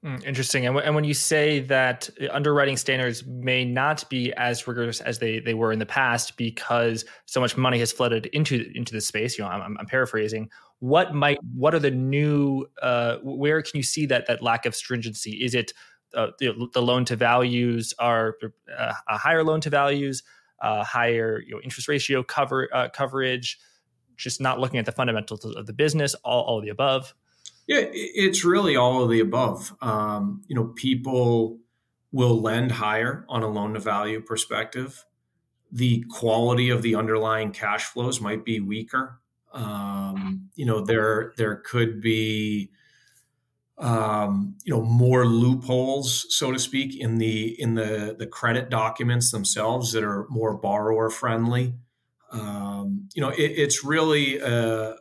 [0.05, 0.67] Mm, interesting.
[0.67, 5.21] And, w- and when you say that underwriting standards may not be as rigorous as
[5.21, 9.01] they, they were in the past because so much money has flooded into into the
[9.01, 10.51] space you know i'm, I'm paraphrasing
[10.83, 14.75] what might what are the new uh, where can you see that that lack of
[14.75, 15.31] stringency?
[15.31, 15.73] Is it
[16.13, 18.35] uh, the, the, loan to values are
[18.77, 20.25] uh, higher loan to values
[20.61, 23.61] uh, higher you know interest ratio cover uh, coverage
[24.23, 27.15] just not looking at the fundamentals of the business all, all of the above.
[27.67, 29.75] Yeah it's really all of the above.
[29.81, 31.59] Um, you know people
[32.13, 35.05] will lend higher on a loan to value perspective.
[35.71, 39.19] The quality of the underlying cash flows might be weaker.
[39.53, 42.71] Um, you know, there there could be
[43.79, 49.31] um, you know more loopholes, so to speak, in the in the the credit documents
[49.31, 51.75] themselves that are more borrower friendly.
[52.33, 54.95] Um, you know, it, it's really uh,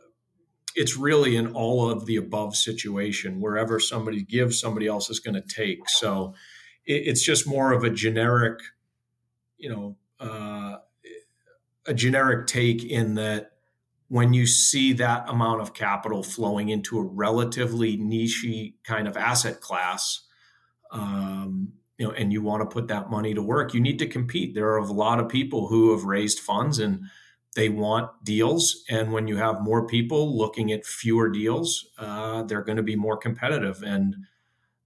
[0.74, 3.40] it's really an all of the above situation.
[3.40, 5.88] Wherever somebody gives, somebody else is going to take.
[5.88, 6.34] So
[6.84, 8.60] it, it's just more of a generic,
[9.56, 10.78] you know, uh,
[11.86, 13.52] a generic take in that
[14.08, 18.46] when you see that amount of capital flowing into a relatively niche
[18.84, 20.20] kind of asset class,
[20.90, 24.06] um, you know, and you want to put that money to work, you need to
[24.06, 24.54] compete.
[24.54, 27.04] There are a lot of people who have raised funds and
[27.54, 28.84] they want deals.
[28.88, 32.96] And when you have more people looking at fewer deals, uh, they're going to be
[32.96, 33.82] more competitive.
[33.82, 34.16] And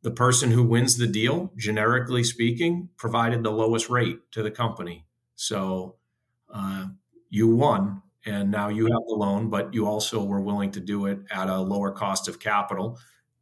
[0.02, 5.06] the person who wins the deal, generically speaking, provided the lowest rate to the company.
[5.36, 5.96] So
[6.52, 6.86] uh,
[7.28, 11.06] you won and now you have the loan, but you also were willing to do
[11.06, 12.98] it at a lower cost of capital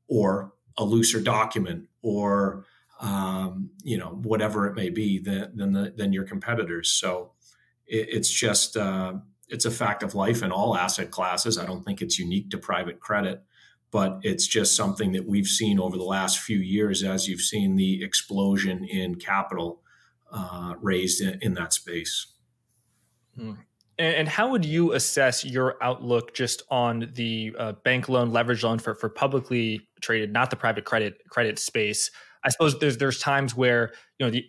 [0.08, 2.66] or a looser document or
[3.00, 6.90] um, you know whatever it may be than than, the, than your competitors.
[6.90, 7.32] So
[7.86, 9.14] it, it's just uh,
[9.48, 11.58] it's a fact of life in all asset classes.
[11.58, 13.42] I don't think it's unique to private credit,
[13.90, 17.76] but it's just something that we've seen over the last few years as you've seen
[17.76, 19.82] the explosion in capital
[20.32, 22.26] uh, raised in, in, that space.
[23.38, 23.56] Mm.
[23.98, 28.64] And, and how would you assess your outlook just on the uh, bank loan, leverage
[28.64, 32.10] loan for for publicly traded, not the private credit credit space?
[32.42, 34.44] I suppose there's there's times where you know the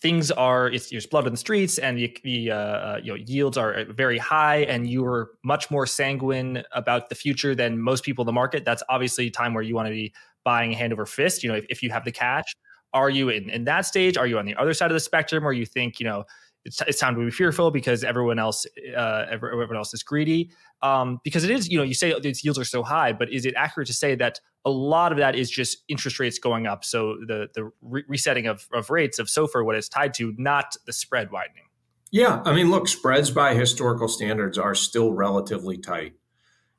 [0.00, 3.24] things are it's there's blood in the streets and the, the uh, uh, you know
[3.26, 8.04] yields are very high and you are much more sanguine about the future than most
[8.04, 8.64] people in the market.
[8.64, 10.12] That's obviously a time where you want to be
[10.44, 12.54] buying hand over fist you know if, if you have the cash.
[12.94, 14.16] Are you in, in that stage?
[14.16, 16.24] Are you on the other side of the spectrum or you think you know
[16.64, 20.50] it's, it's time to be fearful because everyone else uh, everyone else is greedy.
[20.82, 23.46] Um, because it is, you know, you say its yields are so high, but is
[23.46, 26.84] it accurate to say that a lot of that is just interest rates going up?
[26.84, 30.76] So the the re- resetting of, of rates of SOFR, what it's tied to, not
[30.86, 31.64] the spread widening.
[32.10, 36.14] Yeah, I mean, look, spreads by historical standards are still relatively tight.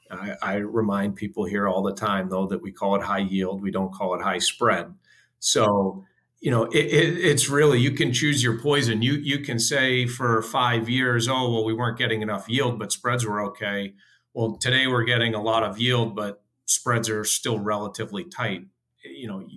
[0.09, 3.61] I, I remind people here all the time, though, that we call it high yield,
[3.61, 4.93] we don't call it high spread.
[5.39, 6.05] So
[6.41, 9.01] you know, it, it, it's really you can choose your poison.
[9.01, 12.91] You you can say for five years, oh well, we weren't getting enough yield, but
[12.91, 13.93] spreads were okay.
[14.33, 18.61] Well, today we're getting a lot of yield, but spreads are still relatively tight.
[19.03, 19.47] You know,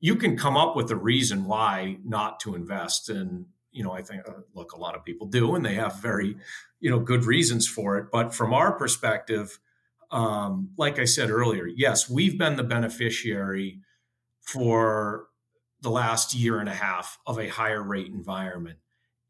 [0.00, 4.02] you can come up with a reason why not to invest, and you know, I
[4.02, 6.36] think uh, look, a lot of people do, and they have very,
[6.80, 8.06] you know, good reasons for it.
[8.12, 9.58] But from our perspective,
[10.10, 13.80] um, like I said earlier, yes, we've been the beneficiary
[14.42, 15.26] for
[15.80, 18.78] the last year and a half of a higher rate environment.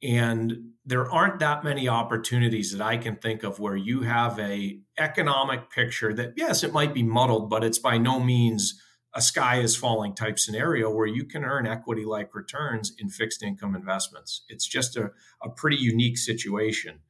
[0.02, 4.80] And there aren't that many opportunities that I can think of where you have a
[4.98, 8.80] economic picture that yes, it might be muddled, but it's by no means
[9.14, 13.42] a sky is falling type scenario where you can earn equity like returns in fixed
[13.42, 14.44] income investments.
[14.48, 15.10] It's just a,
[15.42, 17.00] a pretty unique situation.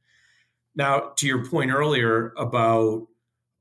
[0.75, 3.07] Now, to your point earlier about,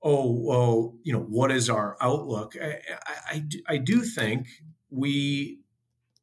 [0.03, 2.55] oh, well, you know, what is our outlook?
[2.61, 2.81] I,
[3.29, 4.49] I, I do think
[4.91, 5.62] we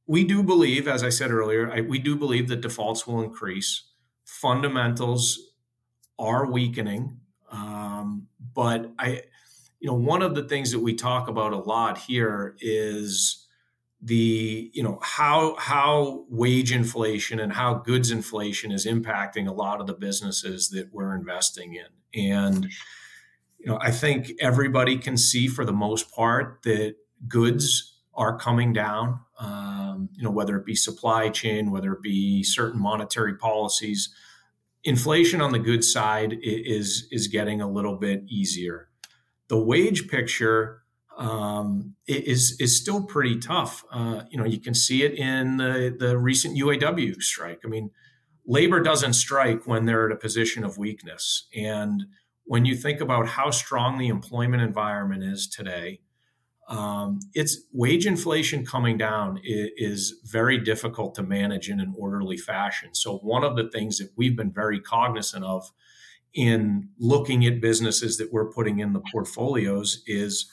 [0.10, 3.91] we do believe, as I said earlier, I, we do believe that defaults will increase.
[4.26, 5.39] Fundamentals
[6.17, 7.19] are weakening,
[7.52, 9.22] um, but I,
[9.80, 13.45] you know, one of the things that we talk about a lot here is
[14.02, 19.80] the you know how how wage inflation and how goods inflation is impacting a lot
[19.80, 22.69] of the businesses that we're investing in and
[23.58, 26.95] you know i think everybody can see for the most part that
[27.28, 29.19] goods are coming down.
[29.39, 34.13] Um, you know, whether it be supply chain, whether it be certain monetary policies,
[34.84, 38.89] inflation on the goods side is is getting a little bit easier.
[39.47, 40.84] The wage picture
[41.17, 43.84] um, is is still pretty tough.
[43.91, 47.62] Uh, you know, you can see it in the the recent UAW strike.
[47.65, 47.91] I mean,
[48.45, 52.06] labor doesn't strike when they're at a position of weakness, and
[52.45, 55.99] when you think about how strong the employment environment is today,
[56.69, 62.38] um, it's wage inflation coming down is, is, very difficult to manage in an orderly
[62.38, 62.93] fashion.
[62.93, 65.71] So one of the things that we've been very cognizant of
[66.36, 70.51] in looking at businesses that we're putting in the portfolios is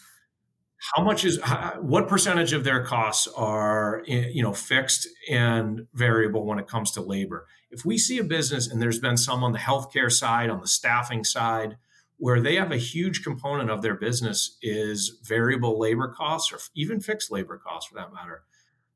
[0.94, 1.38] how much is
[1.80, 7.00] what percentage of their costs are you know fixed and variable when it comes to
[7.00, 10.60] labor if we see a business and there's been some on the healthcare side on
[10.60, 11.76] the staffing side
[12.18, 17.00] where they have a huge component of their business is variable labor costs or even
[17.00, 18.42] fixed labor costs for that matter.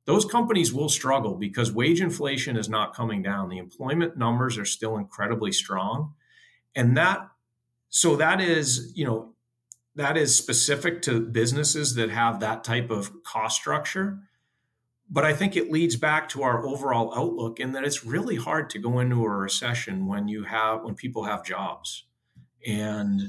[0.06, 3.48] Those companies will struggle because wage inflation is not coming down.
[3.48, 6.14] The employment numbers are still incredibly strong.
[6.74, 7.28] And that
[7.90, 9.34] so that is you know
[9.96, 14.20] that is specific to businesses that have that type of cost structure.
[15.12, 18.70] But i think it leads back to our overall outlook in that it's really hard
[18.70, 22.04] to go into a recession when you have when people have jobs
[22.66, 23.20] and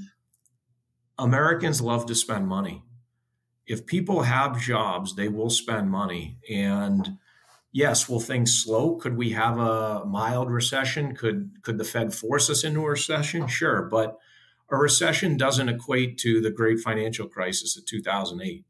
[1.18, 2.84] Americans love to spend money.
[3.68, 6.40] If people have jobs, they will spend money.
[6.50, 7.18] And
[7.72, 8.96] yes, will things slow?
[8.96, 11.16] Could we have a mild recession?
[11.16, 13.48] Could could the Fed force us into a recession?
[13.48, 14.18] Sure, but
[14.70, 18.66] a recession doesn't equate to the great financial crisis of 2008.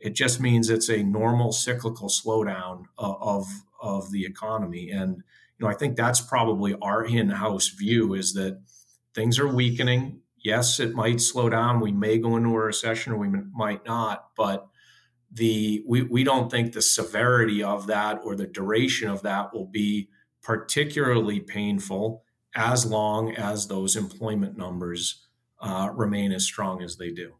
[0.00, 3.46] It just means it's a normal cyclical slowdown of
[3.80, 5.22] of the economy and
[5.58, 8.60] you know I think that's probably our in-house view is that
[9.18, 10.20] things are weakening.
[10.44, 11.80] Yes, it might slow down.
[11.80, 14.68] We may go into a recession or we might not, but
[15.32, 19.66] the we, we don't think the severity of that or the duration of that will
[19.66, 20.08] be
[20.40, 22.22] particularly painful
[22.54, 25.26] as long as those employment numbers
[25.60, 27.32] uh, remain as strong as they do.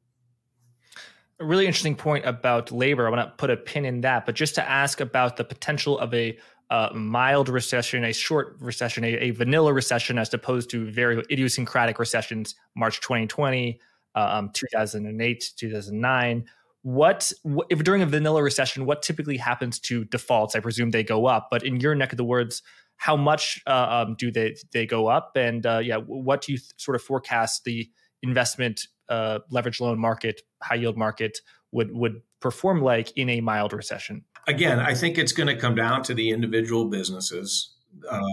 [1.39, 3.07] A really interesting point about labor.
[3.07, 5.97] I want to put a pin in that, but just to ask about the potential
[6.01, 6.37] of a
[6.71, 11.99] uh, mild recession, a short recession, a, a, vanilla recession, as opposed to very idiosyncratic
[11.99, 13.81] recessions, March 2020,
[14.15, 16.45] uh, um, 2008, 2009
[16.83, 17.33] what
[17.71, 20.55] if during a vanilla recession what typically happens to defaults?
[20.55, 22.63] I presume they go up but in your neck of the woods
[22.97, 25.33] how much uh, um, do they they go up?
[25.37, 27.91] And uh, yeah what do you th- sort of forecast the
[28.23, 31.39] investment uh, leverage loan market high yield market
[31.73, 35.75] would would perform like in a mild recession again i think it's going to come
[35.75, 37.75] down to the individual businesses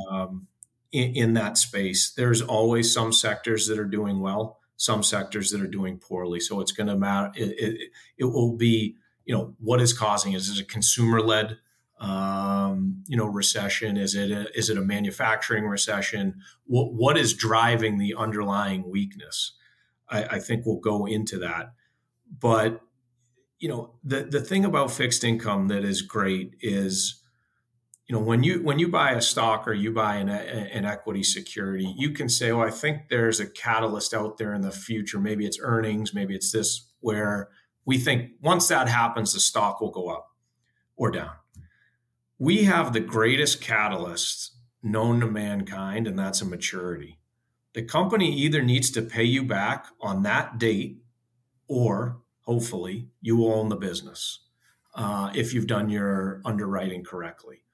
[0.09, 0.47] um,
[0.91, 5.61] in, in that space there's always some sectors that are doing well some sectors that
[5.61, 6.39] are doing poorly.
[6.39, 7.31] So it's going to matter.
[7.35, 8.95] It, it, it, will be,
[9.25, 10.33] you know, what is causing?
[10.33, 11.57] Is it a consumer led,
[11.99, 13.97] um, you know, recession?
[13.97, 16.41] Is it a, is it a manufacturing recession?
[16.65, 19.53] What, what is driving the underlying weakness?
[20.09, 21.71] I, I think we'll go into that.
[22.39, 22.81] But
[23.66, 27.24] you know, the the thing about fixed income that is great is
[28.05, 31.24] you know when you when you buy a stock or you buy an, an equity
[31.24, 35.20] security you can say oh i think there's a catalyst out there in the future.
[35.20, 37.49] Maybe it's earnings maybe it's this where
[37.86, 40.28] we think once that happens the stock will go up
[40.95, 41.32] or down.
[42.38, 44.51] We have the greatest catalyst
[44.84, 47.18] known to mankind and that's a maturity.
[47.74, 50.99] The company either needs to pay you back on that date
[51.68, 54.39] or hopefully you will own the business
[54.95, 57.65] uh, if you've done your underwriting correctly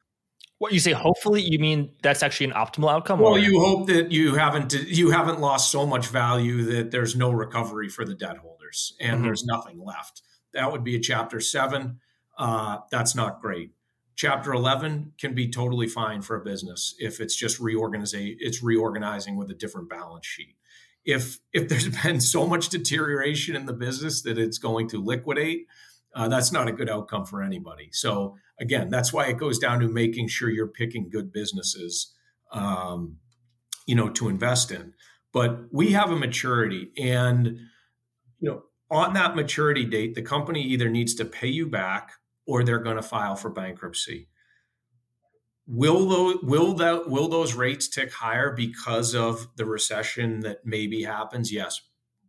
[0.62, 0.92] what you say?
[0.92, 3.20] Hopefully, you mean that's actually an optimal outcome.
[3.20, 3.40] Well, or?
[3.40, 7.90] you hope that you haven't you haven't lost so much value that there's no recovery
[7.90, 9.24] for the debt holders and mm-hmm.
[9.24, 10.22] there's nothing left.
[10.54, 12.00] That would be a chapter seven.
[12.38, 13.72] Uh, that's not great.
[14.16, 18.38] Chapter eleven can be totally fine for a business if it's just reorganizing.
[18.40, 20.58] It's reorganizing with a different balance sheet.
[21.06, 25.68] If if there's been so much deterioration in the business that it's going to liquidate,
[26.16, 27.90] uh, that's not a good outcome for anybody.
[27.92, 32.14] So again, that's why it goes down to making sure you're picking good businesses,
[32.52, 33.18] um,
[33.88, 34.94] you know, to invest in.
[35.34, 37.48] But we have a maturity, and
[38.40, 42.12] you know, on that maturity date, the company either needs to pay you back
[42.46, 44.28] or they're going to file for bankruptcy.
[45.74, 51.04] Will those will that will those rates tick higher because of the recession that maybe
[51.04, 51.52] happens?
[51.52, 51.80] Yes,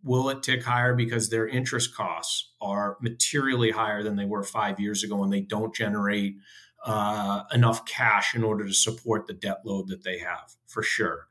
[0.04, 4.80] Will it tick higher because their interest costs are materially higher than they were five
[4.80, 6.36] years ago and they don't generate
[6.84, 10.56] uh, enough cash in order to support the debt load that they have?
[10.66, 11.28] For sure.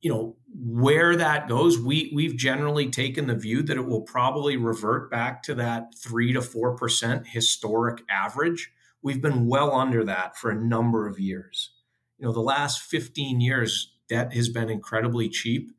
[0.00, 4.56] You know, where that goes, we, we've generally taken the view that it will probably
[4.56, 8.72] revert back to that three to 4% historic average.
[9.02, 11.70] We've been well under that for a number of years.
[12.18, 15.70] You know, the last 15 years, debt has been incredibly cheap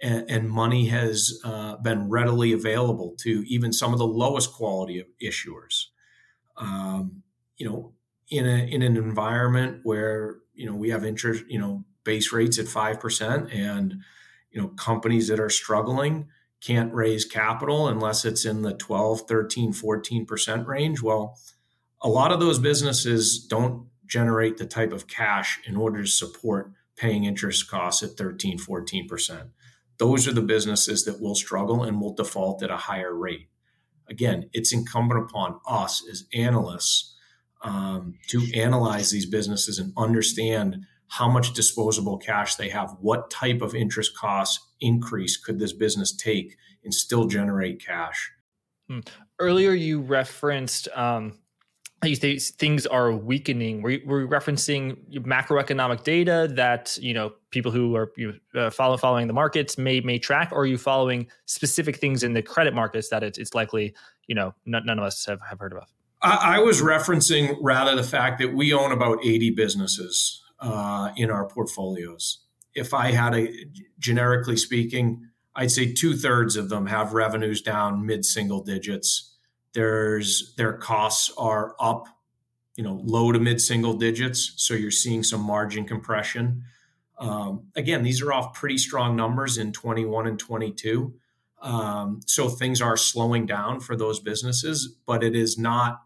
[0.00, 5.00] and, and money has uh, been readily available to even some of the lowest quality
[5.00, 5.86] of issuers.
[6.56, 7.22] Um,
[7.56, 7.94] you know,
[8.30, 12.58] in a in an environment where you know we have interest, you know, base rates
[12.58, 14.02] at five percent, and
[14.50, 16.28] you know companies that are struggling
[16.60, 21.38] can't raise capital unless it's in the 12 13 14% range well
[22.02, 26.72] a lot of those businesses don't generate the type of cash in order to support
[26.96, 29.50] paying interest costs at 13 14%
[29.98, 33.48] those are the businesses that will struggle and will default at a higher rate.
[34.08, 37.14] Again, it's incumbent upon us as analysts
[37.62, 43.60] um, to analyze these businesses and understand how much disposable cash they have, what type
[43.60, 48.30] of interest cost increase could this business take and still generate cash.
[48.88, 49.00] Hmm.
[49.38, 51.38] Earlier, you referenced um,
[52.02, 53.82] things are weakening.
[53.82, 58.96] We're, we're referencing macroeconomic data that you know people who are you know, uh, follow,
[58.96, 62.74] following the markets may may track, or are you following specific things in the credit
[62.74, 63.94] markets that it's, it's likely
[64.26, 65.82] you know none, none of us have, have heard of?
[66.22, 71.30] I, I, was referencing rather the fact that we own about eighty businesses uh, in
[71.30, 72.44] our portfolios.
[72.74, 73.52] If I had a
[73.98, 75.26] generically speaking,
[75.56, 79.37] I'd say two thirds of them have revenues down mid single digits
[79.78, 82.08] there's their costs are up
[82.74, 84.54] you know low to mid single digits.
[84.56, 86.64] So you're seeing some margin compression.
[87.16, 91.14] Um, again, these are off pretty strong numbers in 21 and 22.
[91.62, 96.00] Um, so things are slowing down for those businesses, but it is not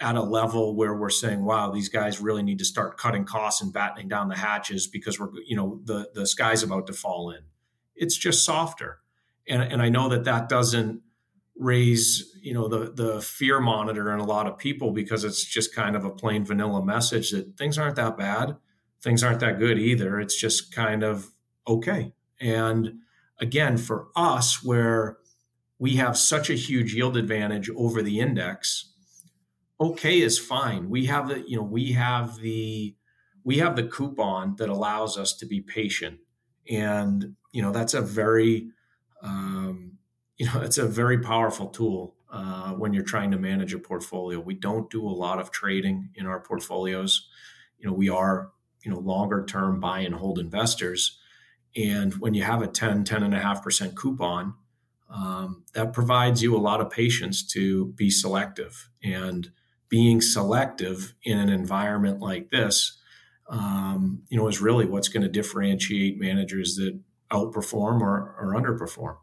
[0.00, 3.60] at a level where we're saying, wow, these guys really need to start cutting costs
[3.60, 7.30] and battening down the hatches because we're, you know, the, the sky's about to fall
[7.30, 7.40] in.
[7.94, 9.00] It's just softer.
[9.46, 11.02] And, and I know that that doesn't
[11.58, 15.74] raise, you know, the, the fear monitor in a lot of people because it's just
[15.74, 18.56] kind of a plain vanilla message that things aren't that bad.
[19.02, 20.20] Things aren't that good either.
[20.20, 21.28] It's just kind of
[21.66, 22.12] okay.
[22.40, 23.00] And
[23.40, 25.18] again, for us, where
[25.78, 28.92] we have such a huge yield advantage over the index,
[29.80, 30.88] okay is fine.
[30.88, 32.94] We have the, you know, we have the
[33.44, 36.18] we have the coupon that allows us to be patient.
[36.70, 38.68] And, you know, that's a very
[39.22, 39.97] um,
[40.38, 44.38] you know, it's a very powerful tool uh, when you're trying to manage a portfolio.
[44.38, 47.28] We don't do a lot of trading in our portfolios.
[47.78, 51.18] You know, we are, you know, longer term buy and hold investors.
[51.76, 54.54] And when you have a 10, 10.5% coupon,
[55.10, 58.90] um, that provides you a lot of patience to be selective.
[59.02, 59.50] And
[59.88, 62.98] being selective in an environment like this,
[63.48, 66.98] um, you know, is really what's going to differentiate managers that
[67.30, 69.16] outperform or, or underperform.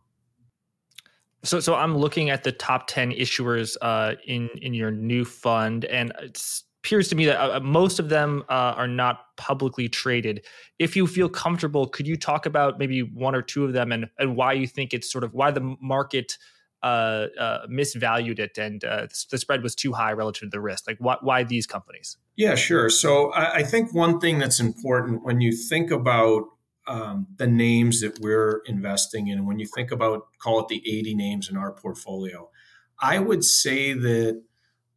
[1.45, 5.85] So, so I'm looking at the top ten issuers uh, in in your new fund,
[5.85, 6.41] and it
[6.85, 10.45] appears to me that uh, most of them uh, are not publicly traded.
[10.77, 14.07] If you feel comfortable, could you talk about maybe one or two of them and,
[14.19, 16.37] and why you think it's sort of why the market
[16.83, 20.87] uh, uh, misvalued it and uh, the spread was too high relative to the risk?
[20.87, 22.17] Like, why, why these companies?
[22.35, 22.91] Yeah, sure.
[22.91, 26.43] So I, I think one thing that's important when you think about
[26.87, 31.15] um, the names that we're investing in, when you think about, call it the 80
[31.15, 32.49] names in our portfolio,
[32.99, 34.41] I would say that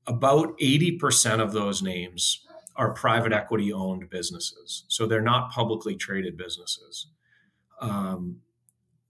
[0.07, 2.45] about 80% of those names
[2.77, 4.85] are private equity owned businesses.
[4.89, 7.09] So they're not publicly traded businesses.
[7.81, 8.41] Um,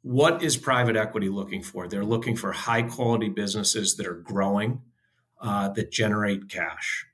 [0.03, 1.87] what is private equity looking for?
[1.87, 4.81] They're looking for high quality businesses that are growing,
[5.41, 7.05] uh, that generate cash,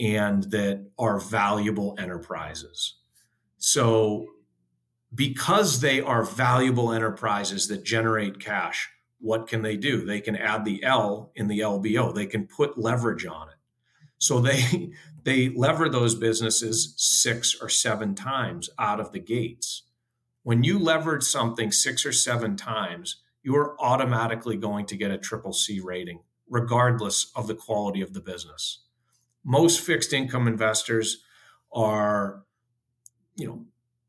[0.00, 2.96] and that are valuable enterprises.
[3.58, 4.26] So,
[5.14, 10.04] because they are valuable enterprises that generate cash, what can they do?
[10.04, 12.14] They can add the L in the LBO.
[12.14, 13.54] They can put leverage on it.
[14.18, 14.92] So they
[15.24, 19.82] they lever those businesses six or seven times out of the gates.
[20.42, 25.18] When you leverage something six or seven times, you are automatically going to get a
[25.18, 28.80] triple C rating, regardless of the quality of the business.
[29.42, 31.22] Most fixed income investors
[31.72, 32.42] are,
[33.36, 33.64] you know,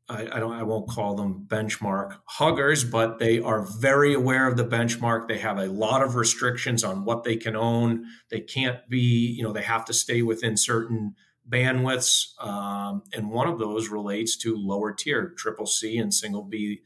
[0.08, 4.56] I, I, don't I won't call them benchmark huggers, but they are very aware of
[4.56, 5.26] the benchmark.
[5.26, 8.04] They have a lot of restrictions on what they can own.
[8.30, 11.14] They can't be, you know, they have to stay within certain
[11.48, 12.40] bandwidths.
[12.40, 16.82] Um, and one of those relates to lower tier triple C and single B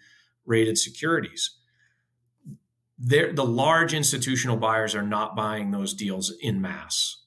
[0.47, 1.51] rated securities.
[2.99, 7.19] They're, the large institutional buyers are not buying those deals in mass.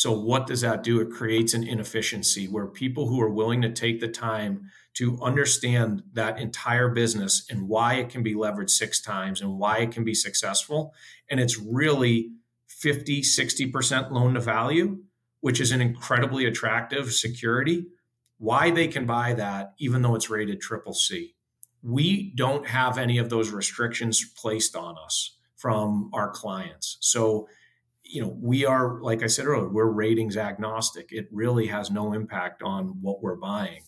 [0.00, 0.98] So, what does that do?
[1.02, 6.02] It creates an inefficiency where people who are willing to take the time to understand
[6.14, 10.02] that entire business and why it can be leveraged six times and why it can
[10.02, 10.94] be successful.
[11.28, 12.30] And it's really
[12.68, 15.00] 50, 60% loan to value,
[15.42, 17.84] which is an incredibly attractive security.
[18.38, 21.34] Why they can buy that, even though it's rated triple C.
[21.82, 26.96] We don't have any of those restrictions placed on us from our clients.
[27.00, 27.48] So,
[28.10, 31.10] you know, we are, like I said earlier, we're ratings agnostic.
[31.12, 33.82] It really has no impact on what we're buying.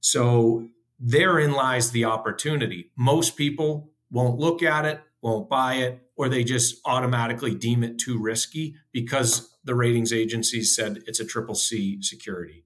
[0.00, 0.68] So
[1.00, 2.92] therein lies the opportunity.
[2.96, 7.98] Most people won't look at it, won't buy it, or they just automatically deem it
[7.98, 12.64] too risky because the ratings agencies said it's a triple C security.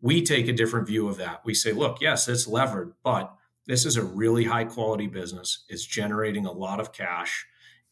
[0.00, 1.42] We take a different view of that.
[1.44, 3.34] We say, look, yes, it's levered, but
[3.66, 5.64] this is a really high quality business.
[5.68, 7.46] It's generating a lot of cash.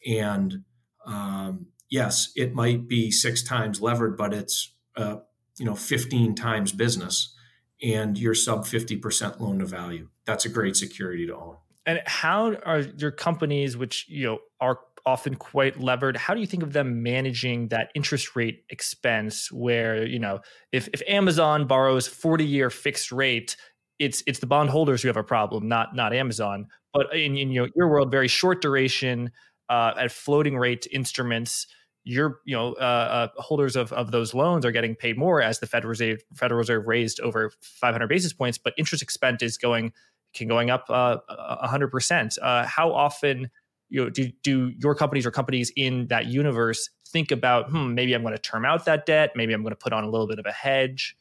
[0.07, 0.63] And
[1.05, 5.17] um, yes, it might be six times levered, but it's, uh,
[5.59, 7.35] you know, 15 times business
[7.83, 10.09] and you're sub 50% loan to value.
[10.25, 11.57] That's a great security to own.
[11.85, 16.47] And how are your companies, which you know are often quite levered, how do you
[16.47, 19.51] think of them managing that interest rate expense?
[19.51, 20.39] Where you know,
[20.71, 23.57] if if Amazon borrows 40 year fixed rate,
[23.99, 26.67] it's it's the bondholders who have a problem, not not Amazon.
[26.93, 29.31] But in, in your world, very short duration
[29.69, 31.67] uh, at floating rate instruments
[32.03, 35.59] your you know uh, uh, holders of, of those loans are getting paid more as
[35.59, 39.93] the Federal Reserve Federal Reserve raised over 500 basis points, but interest expense is going
[40.33, 42.37] can going up uh, 100 percent.
[42.41, 43.49] Uh, how often
[43.89, 48.13] you know, do, do your companies or companies in that universe think about, hmm, maybe
[48.15, 50.27] I'm going to term out that debt, maybe I'm going to put on a little
[50.27, 51.15] bit of a hedge?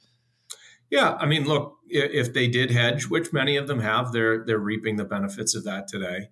[0.89, 4.59] Yeah, I mean, look, if they did hedge, which many of them have, they're they're
[4.59, 6.29] reaping the benefits of that today.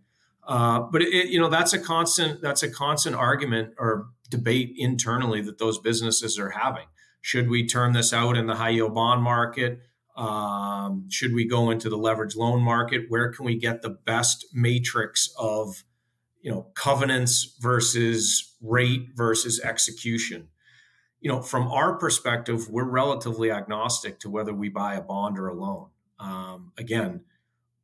[0.47, 5.43] Uh, but it, you know, that's a constant that's a constant argument or debate internally
[5.43, 6.87] that those businesses are having.
[7.21, 9.81] Should we turn this out in the high yield bond market?
[10.17, 13.07] Um, should we go into the leverage loan market?
[13.09, 15.85] Where can we get the best matrix of,
[16.41, 20.49] you know, covenants versus rate versus execution?
[21.21, 25.49] You know, from our perspective, we're relatively agnostic to whether we buy a bond or
[25.49, 25.89] a loan.
[26.19, 27.23] Um, again,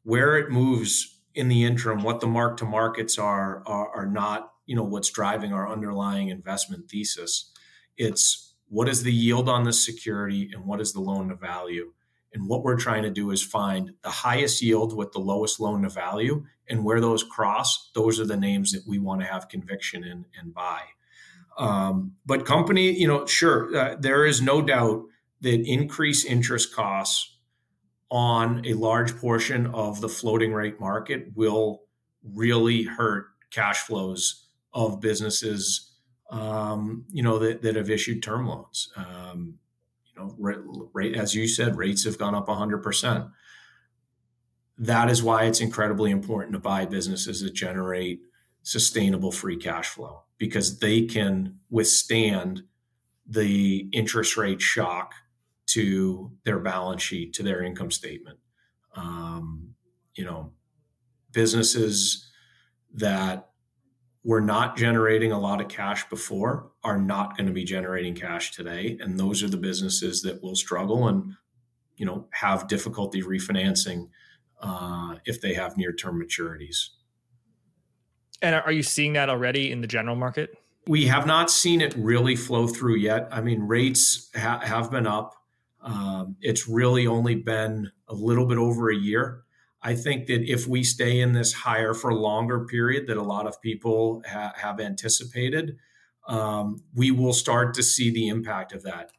[0.03, 4.53] where it moves in the interim, what the mark to markets are, are are not,
[4.67, 7.51] you know, what's driving our underlying investment thesis.
[7.97, 11.93] It's what is the yield on this security and what is the loan to value
[12.37, 15.83] and what we're trying to do is find the highest yield with the lowest loan
[15.83, 16.45] to value.
[16.69, 20.27] And where those cross, those are the names that we want to have conviction in
[20.39, 20.83] and buy.
[21.57, 25.05] Um, but company, you know, sure, uh, there is no doubt
[25.41, 27.39] that increased interest costs
[28.11, 31.85] on a large portion of the floating rate market will
[32.23, 34.46] really hurt cash flows
[34.77, 35.97] of businesses,
[36.31, 38.93] um, you know, that, that have issued term loans.
[38.95, 39.59] Um,
[40.17, 40.35] know,
[40.93, 43.31] rate, as you said, rates have gone up 100%.
[44.79, 48.21] That is why it's incredibly important to buy businesses that generate
[48.63, 52.63] sustainable free cash flow because they can withstand
[53.27, 55.15] the interest rate shock
[55.67, 58.39] to their balance sheet, to their income statement.
[58.95, 59.75] Um,
[60.15, 60.53] you know,
[61.33, 62.31] businesses
[62.95, 63.46] that
[64.27, 68.51] were not generating a lot of cash before are not going to be generating cash
[68.51, 71.35] today and those are the businesses that will struggle and
[71.97, 74.09] you know have difficulty refinancing
[74.61, 76.89] uh, if they have near term maturities.
[78.43, 80.59] And are you seeing that already in the general market?
[80.89, 83.29] We have not seen it really flow through yet.
[83.31, 85.37] I mean rates ha- have been up.
[85.81, 89.45] Um, it's really only been a little bit over a year
[89.87, 93.47] I think that if we stay in this higher for longer period that a lot
[93.47, 95.77] of people ha- have anticipated,
[96.27, 99.13] um, we will start to see the impact of that.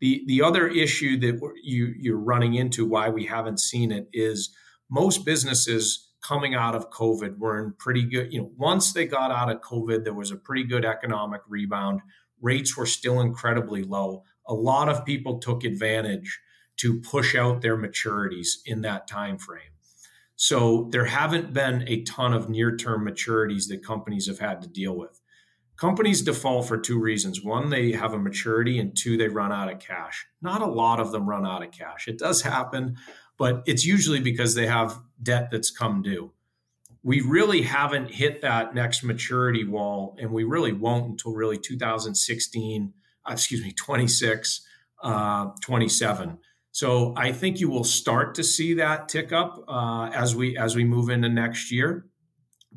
[0.00, 4.54] The the other issue that you you're running into why we haven't seen it is
[4.88, 8.32] most businesses coming out of COVID were in pretty good.
[8.32, 12.00] You know, once they got out of COVID, there was a pretty good economic rebound.
[12.40, 14.22] Rates were still incredibly low.
[14.46, 16.38] A lot of people took advantage
[16.76, 19.71] to push out their maturities in that time frame.
[20.42, 24.68] So there haven't been a ton of near term maturities that companies have had to
[24.68, 25.20] deal with.
[25.76, 27.44] Companies default for two reasons.
[27.44, 30.26] One, they have a maturity, and two, they run out of cash.
[30.40, 32.08] Not a lot of them run out of cash.
[32.08, 32.96] It does happen,
[33.38, 36.32] but it's usually because they have debt that's come due.
[37.04, 42.92] We really haven't hit that next maturity wall, and we really won't until really 2016,
[43.24, 44.66] uh, excuse me, 26,
[45.04, 46.38] uh, 27.
[46.72, 50.74] So I think you will start to see that tick up uh, as we as
[50.74, 52.06] we move into next year,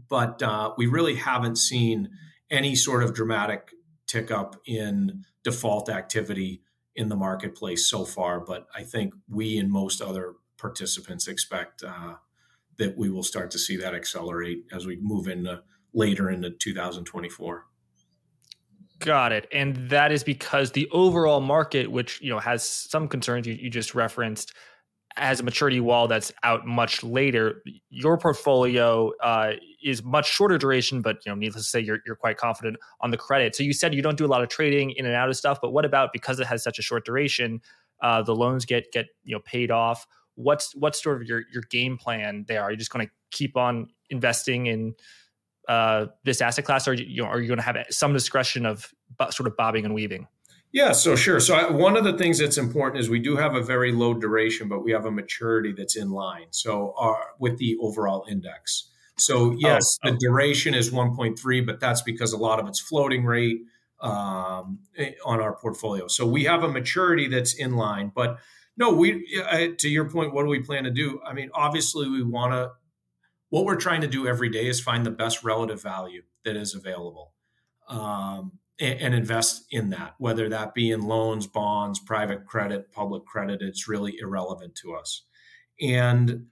[0.10, 2.10] but uh, we really haven't seen
[2.52, 3.72] any sort of dramatic
[4.06, 6.62] tick up in default activity
[6.96, 8.42] in the marketplace so far.
[8.42, 12.16] But I think we and most other participants expect uh,
[12.78, 17.66] that we will start to see that accelerate as we move into later into 2024.
[19.00, 19.48] Got it.
[19.52, 23.70] And that is because the overall market, which you know has some concerns you, you
[23.70, 24.54] just referenced,
[25.18, 27.62] has a maturity wall that's out much later.
[27.90, 32.16] Your portfolio uh, is much shorter duration, but you know, needless to say, you're you're
[32.16, 33.56] quite confident on the credit.
[33.56, 35.60] So you said you don't do a lot of trading in and out of stuff,
[35.62, 37.62] but what about because it has such a short duration,
[38.02, 40.08] uh, the loans get get you know paid off?
[40.36, 42.62] What's what's sort of your your game plan there?
[42.62, 44.96] Are you just going to keep on investing in
[45.68, 48.94] uh, this asset class, or you know, are you going to have some discretion of
[49.32, 50.28] sort of bobbing and weaving?
[50.72, 51.40] Yeah, so sure.
[51.40, 54.14] So I, one of the things that's important is we do have a very low
[54.14, 56.48] duration, but we have a maturity that's in line.
[56.52, 58.90] So our, with the overall index.
[59.18, 60.12] So yes, oh, oh.
[60.12, 63.62] the duration is 1.3, but that's because a lot of it's floating rate
[64.02, 66.08] um, eh, on our portfolio.
[66.08, 68.40] So we have a maturity that's in line, but
[68.78, 71.22] no, we uh, to your point, what do we plan to do?
[71.26, 72.72] I mean, obviously we want to
[73.56, 76.76] what we're trying to do every day is find the best relative value that is
[76.76, 77.32] available
[77.88, 78.52] um,
[78.82, 83.62] and, and, invest in that, whether that be in loans, bonds, private credit, public credit.
[83.62, 85.22] It's really irrelevant to us.
[85.80, 86.48] And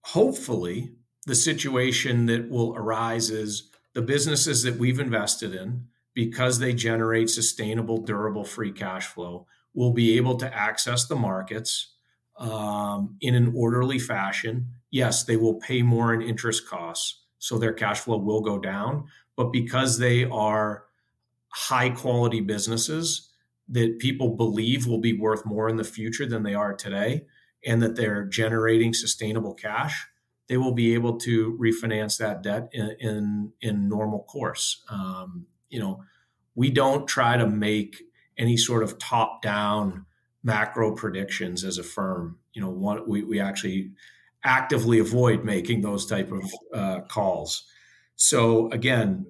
[0.00, 0.94] hopefully,
[1.26, 7.28] the situation that will arise is the businesses that we've invested in, because they generate
[7.28, 11.96] sustainable, durable free cash flow, will be able to access the markets
[12.38, 17.72] um, in an orderly fashion yes, they will pay more in interest costs so their
[17.72, 19.06] cash flow will go down.
[19.36, 20.84] But because they are
[21.48, 23.30] high quality businesses
[23.68, 27.24] that people believe will be worth more in the future than they are today,
[27.64, 30.06] and that they're generating sustainable cash,
[30.48, 34.82] they will be able to refinance that debt in in, in normal course.
[34.90, 36.02] Um, you know,
[36.54, 38.02] we don't try to make
[38.36, 40.06] any sort of top down
[40.42, 42.38] macro predictions as a firm.
[42.52, 43.92] You know, one, we, we actually
[44.44, 47.64] actively avoid making those type of uh, calls.
[48.16, 49.26] So again,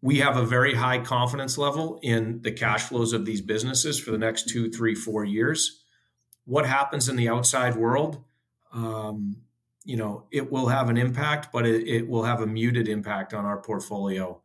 [0.00, 4.10] we have a very high confidence level in the cash flows of these businesses for
[4.10, 5.82] the next two, three, four years.
[6.44, 8.22] What happens in the outside world?
[8.72, 9.38] Um,
[9.84, 13.34] you know, it will have an impact, but it, it will have a muted impact
[13.34, 14.40] on our portfolio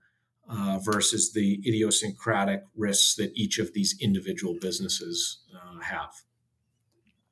[0.49, 6.13] uh, versus the idiosyncratic risks that each of these individual businesses uh, have.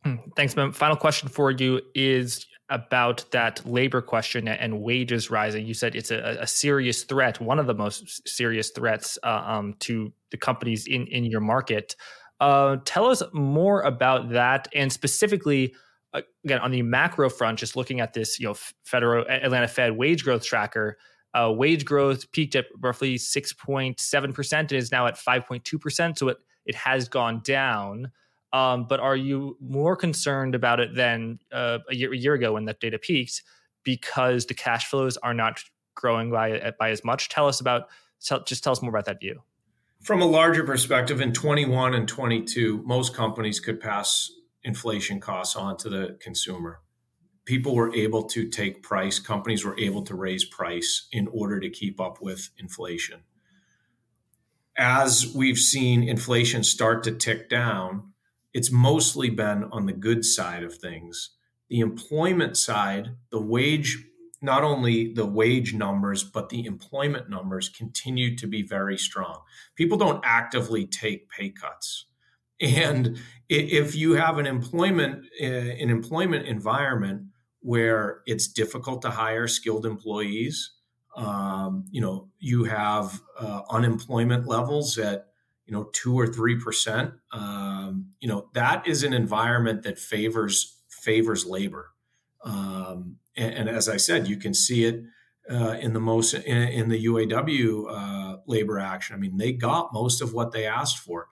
[0.04, 0.72] Hmm, thanks, Ben.
[0.72, 5.66] Final question for you is about that labor question and wages rising.
[5.66, 9.76] You said it's a, a serious threat, one of the most serious threats uh, um,
[9.80, 11.96] to the companies in, in your market.
[12.40, 15.76] Uh, tell us more about that, and specifically,
[16.14, 19.96] uh, again on the macro front, just looking at this, you know, federal Atlanta Fed
[19.96, 20.98] wage growth tracker
[21.34, 26.18] uh, wage growth peaked at roughly 6.7% and is now at 5.2%.
[26.18, 28.12] So it, it has gone down.
[28.54, 32.54] Um, but are you more concerned about it than uh, a, year, a year ago
[32.54, 33.44] when that data peaked
[33.84, 35.64] because the cash flows are not
[35.96, 37.30] growing by, by as much?
[37.30, 37.88] Tell us about,
[38.24, 39.42] tell, just tell us more about that view.
[40.02, 44.32] From a larger perspective, in 21 and 22, most companies could pass
[44.64, 46.82] inflation costs on to the consumer
[47.46, 51.70] people were able to take price, companies were able to raise price in order to
[51.70, 53.22] keep up with inflation.
[54.78, 58.11] As we've seen inflation start to tick down,
[58.54, 61.32] it's mostly been on the good side of things.
[61.70, 64.04] The employment side, the wage,
[64.42, 69.42] not only the wage numbers, but the employment numbers continue to be very strong.
[69.76, 72.06] People don't actively take pay cuts.
[72.60, 73.18] And
[73.50, 77.24] if you have an employment eh, an employment environment
[77.62, 80.72] where it's difficult to hire skilled employees.
[81.16, 85.28] Um, you know, you have uh, unemployment levels at
[85.66, 87.14] you know two or three percent.
[87.32, 91.92] Um, you know that is an environment that favors favors labor.
[92.44, 95.04] Um, and, and, as I said, you can see it
[95.50, 99.16] uh, in the most in, in the UAW uh, labor action.
[99.16, 101.28] I mean, they got most of what they asked for.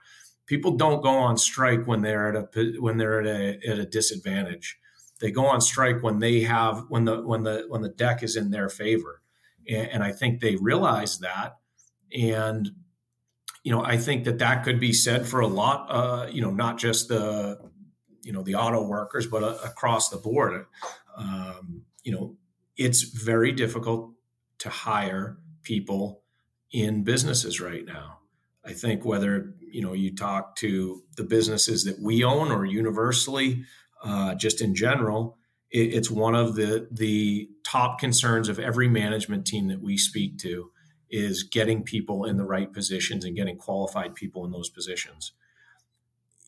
[0.45, 3.85] People don't go on strike when they're at a when they're at a, at a
[3.85, 4.77] disadvantage.
[5.19, 8.35] They go on strike when they have when the when the when the deck is
[8.35, 9.21] in their favor,
[9.67, 11.57] and, and I think they realize that.
[12.17, 12.71] And
[13.69, 15.85] you know, I think that that could be said for a lot.
[15.91, 17.59] Uh, you know, not just the
[18.23, 20.65] you know the auto workers, but uh, across the board.
[21.15, 22.35] Um, you know,
[22.77, 24.11] it's very difficult
[24.57, 26.23] to hire people
[26.71, 28.21] in businesses right now.
[28.65, 33.65] I think whether you know you talk to the businesses that we own or universally,
[34.03, 35.37] uh, just in general,
[35.69, 40.39] it, it's one of the the top concerns of every management team that we speak
[40.39, 40.71] to
[41.09, 45.31] is getting people in the right positions and getting qualified people in those positions.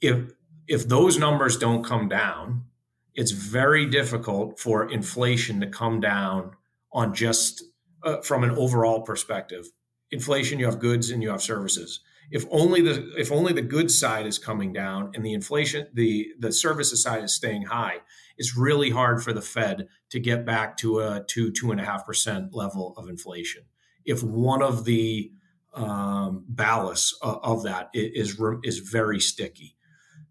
[0.02, 0.32] If
[0.68, 2.66] if those numbers don't come down,
[3.14, 6.52] it's very difficult for inflation to come down
[6.94, 7.64] on just
[8.04, 9.68] uh, from an overall perspective.
[10.12, 12.02] Inflation, you have goods and you have services
[12.32, 16.30] if only the if only the good side is coming down and the inflation the
[16.40, 17.98] the services side is staying high
[18.38, 21.86] it's really hard for the fed to get back to a two two and a
[21.86, 23.64] half percent level of inflation
[24.06, 25.32] if one of the
[25.74, 29.76] um, ballasts of that is is very sticky.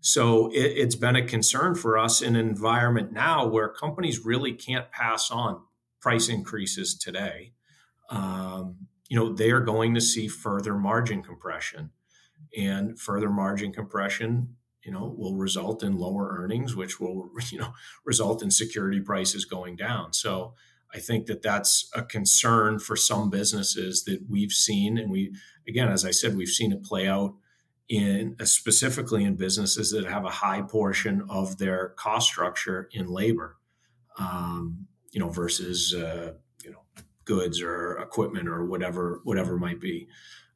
[0.00, 4.52] So it, it's been a concern for us in an environment now where companies really
[4.52, 5.62] can't pass on
[6.00, 7.52] price increases today.
[8.10, 11.90] Um, you know they are going to see further margin compression
[12.56, 17.74] and further margin compression you know will result in lower earnings which will you know
[18.06, 20.14] result in security prices going down.
[20.14, 20.54] So
[20.94, 25.34] i think that that's a concern for some businesses that we've seen and we
[25.68, 27.34] again as i said we've seen it play out
[27.88, 33.08] in uh, specifically in businesses that have a high portion of their cost structure in
[33.08, 33.56] labor
[34.18, 36.32] um, you know versus uh,
[36.64, 36.82] you know,
[37.24, 40.08] goods or equipment or whatever whatever might be.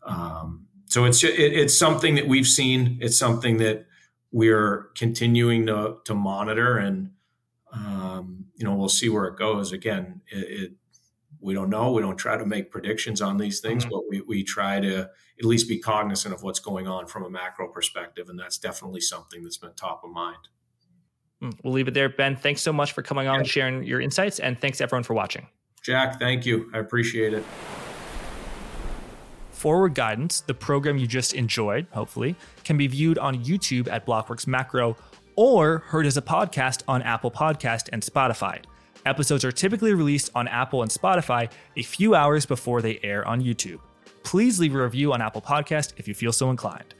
[0.04, 2.98] Um, so it's it, it's something that we've seen.
[3.00, 3.86] It's something that
[4.32, 7.10] we're continuing to to monitor, and
[7.72, 9.72] um, you know we'll see where it goes.
[9.72, 10.72] Again, it, it,
[11.40, 11.92] we don't know.
[11.92, 13.92] We don't try to make predictions on these things, mm-hmm.
[13.92, 17.30] but we we try to at least be cognizant of what's going on from a
[17.30, 20.48] macro perspective, and that's definitely something that's been top of mind.
[21.40, 22.36] Hmm, we'll leave it there, Ben.
[22.36, 25.46] Thanks so much for coming on and sharing your insights, and thanks everyone for watching.
[25.82, 26.70] Jack, thank you.
[26.72, 27.44] I appreciate it.
[29.50, 34.46] Forward Guidance, the program you just enjoyed, hopefully, can be viewed on YouTube at Blockworks
[34.46, 34.96] Macro
[35.36, 38.62] or heard as a podcast on Apple Podcast and Spotify.
[39.06, 43.42] Episodes are typically released on Apple and Spotify a few hours before they air on
[43.42, 43.80] YouTube.
[44.22, 46.93] Please leave a review on Apple Podcast if you feel so inclined.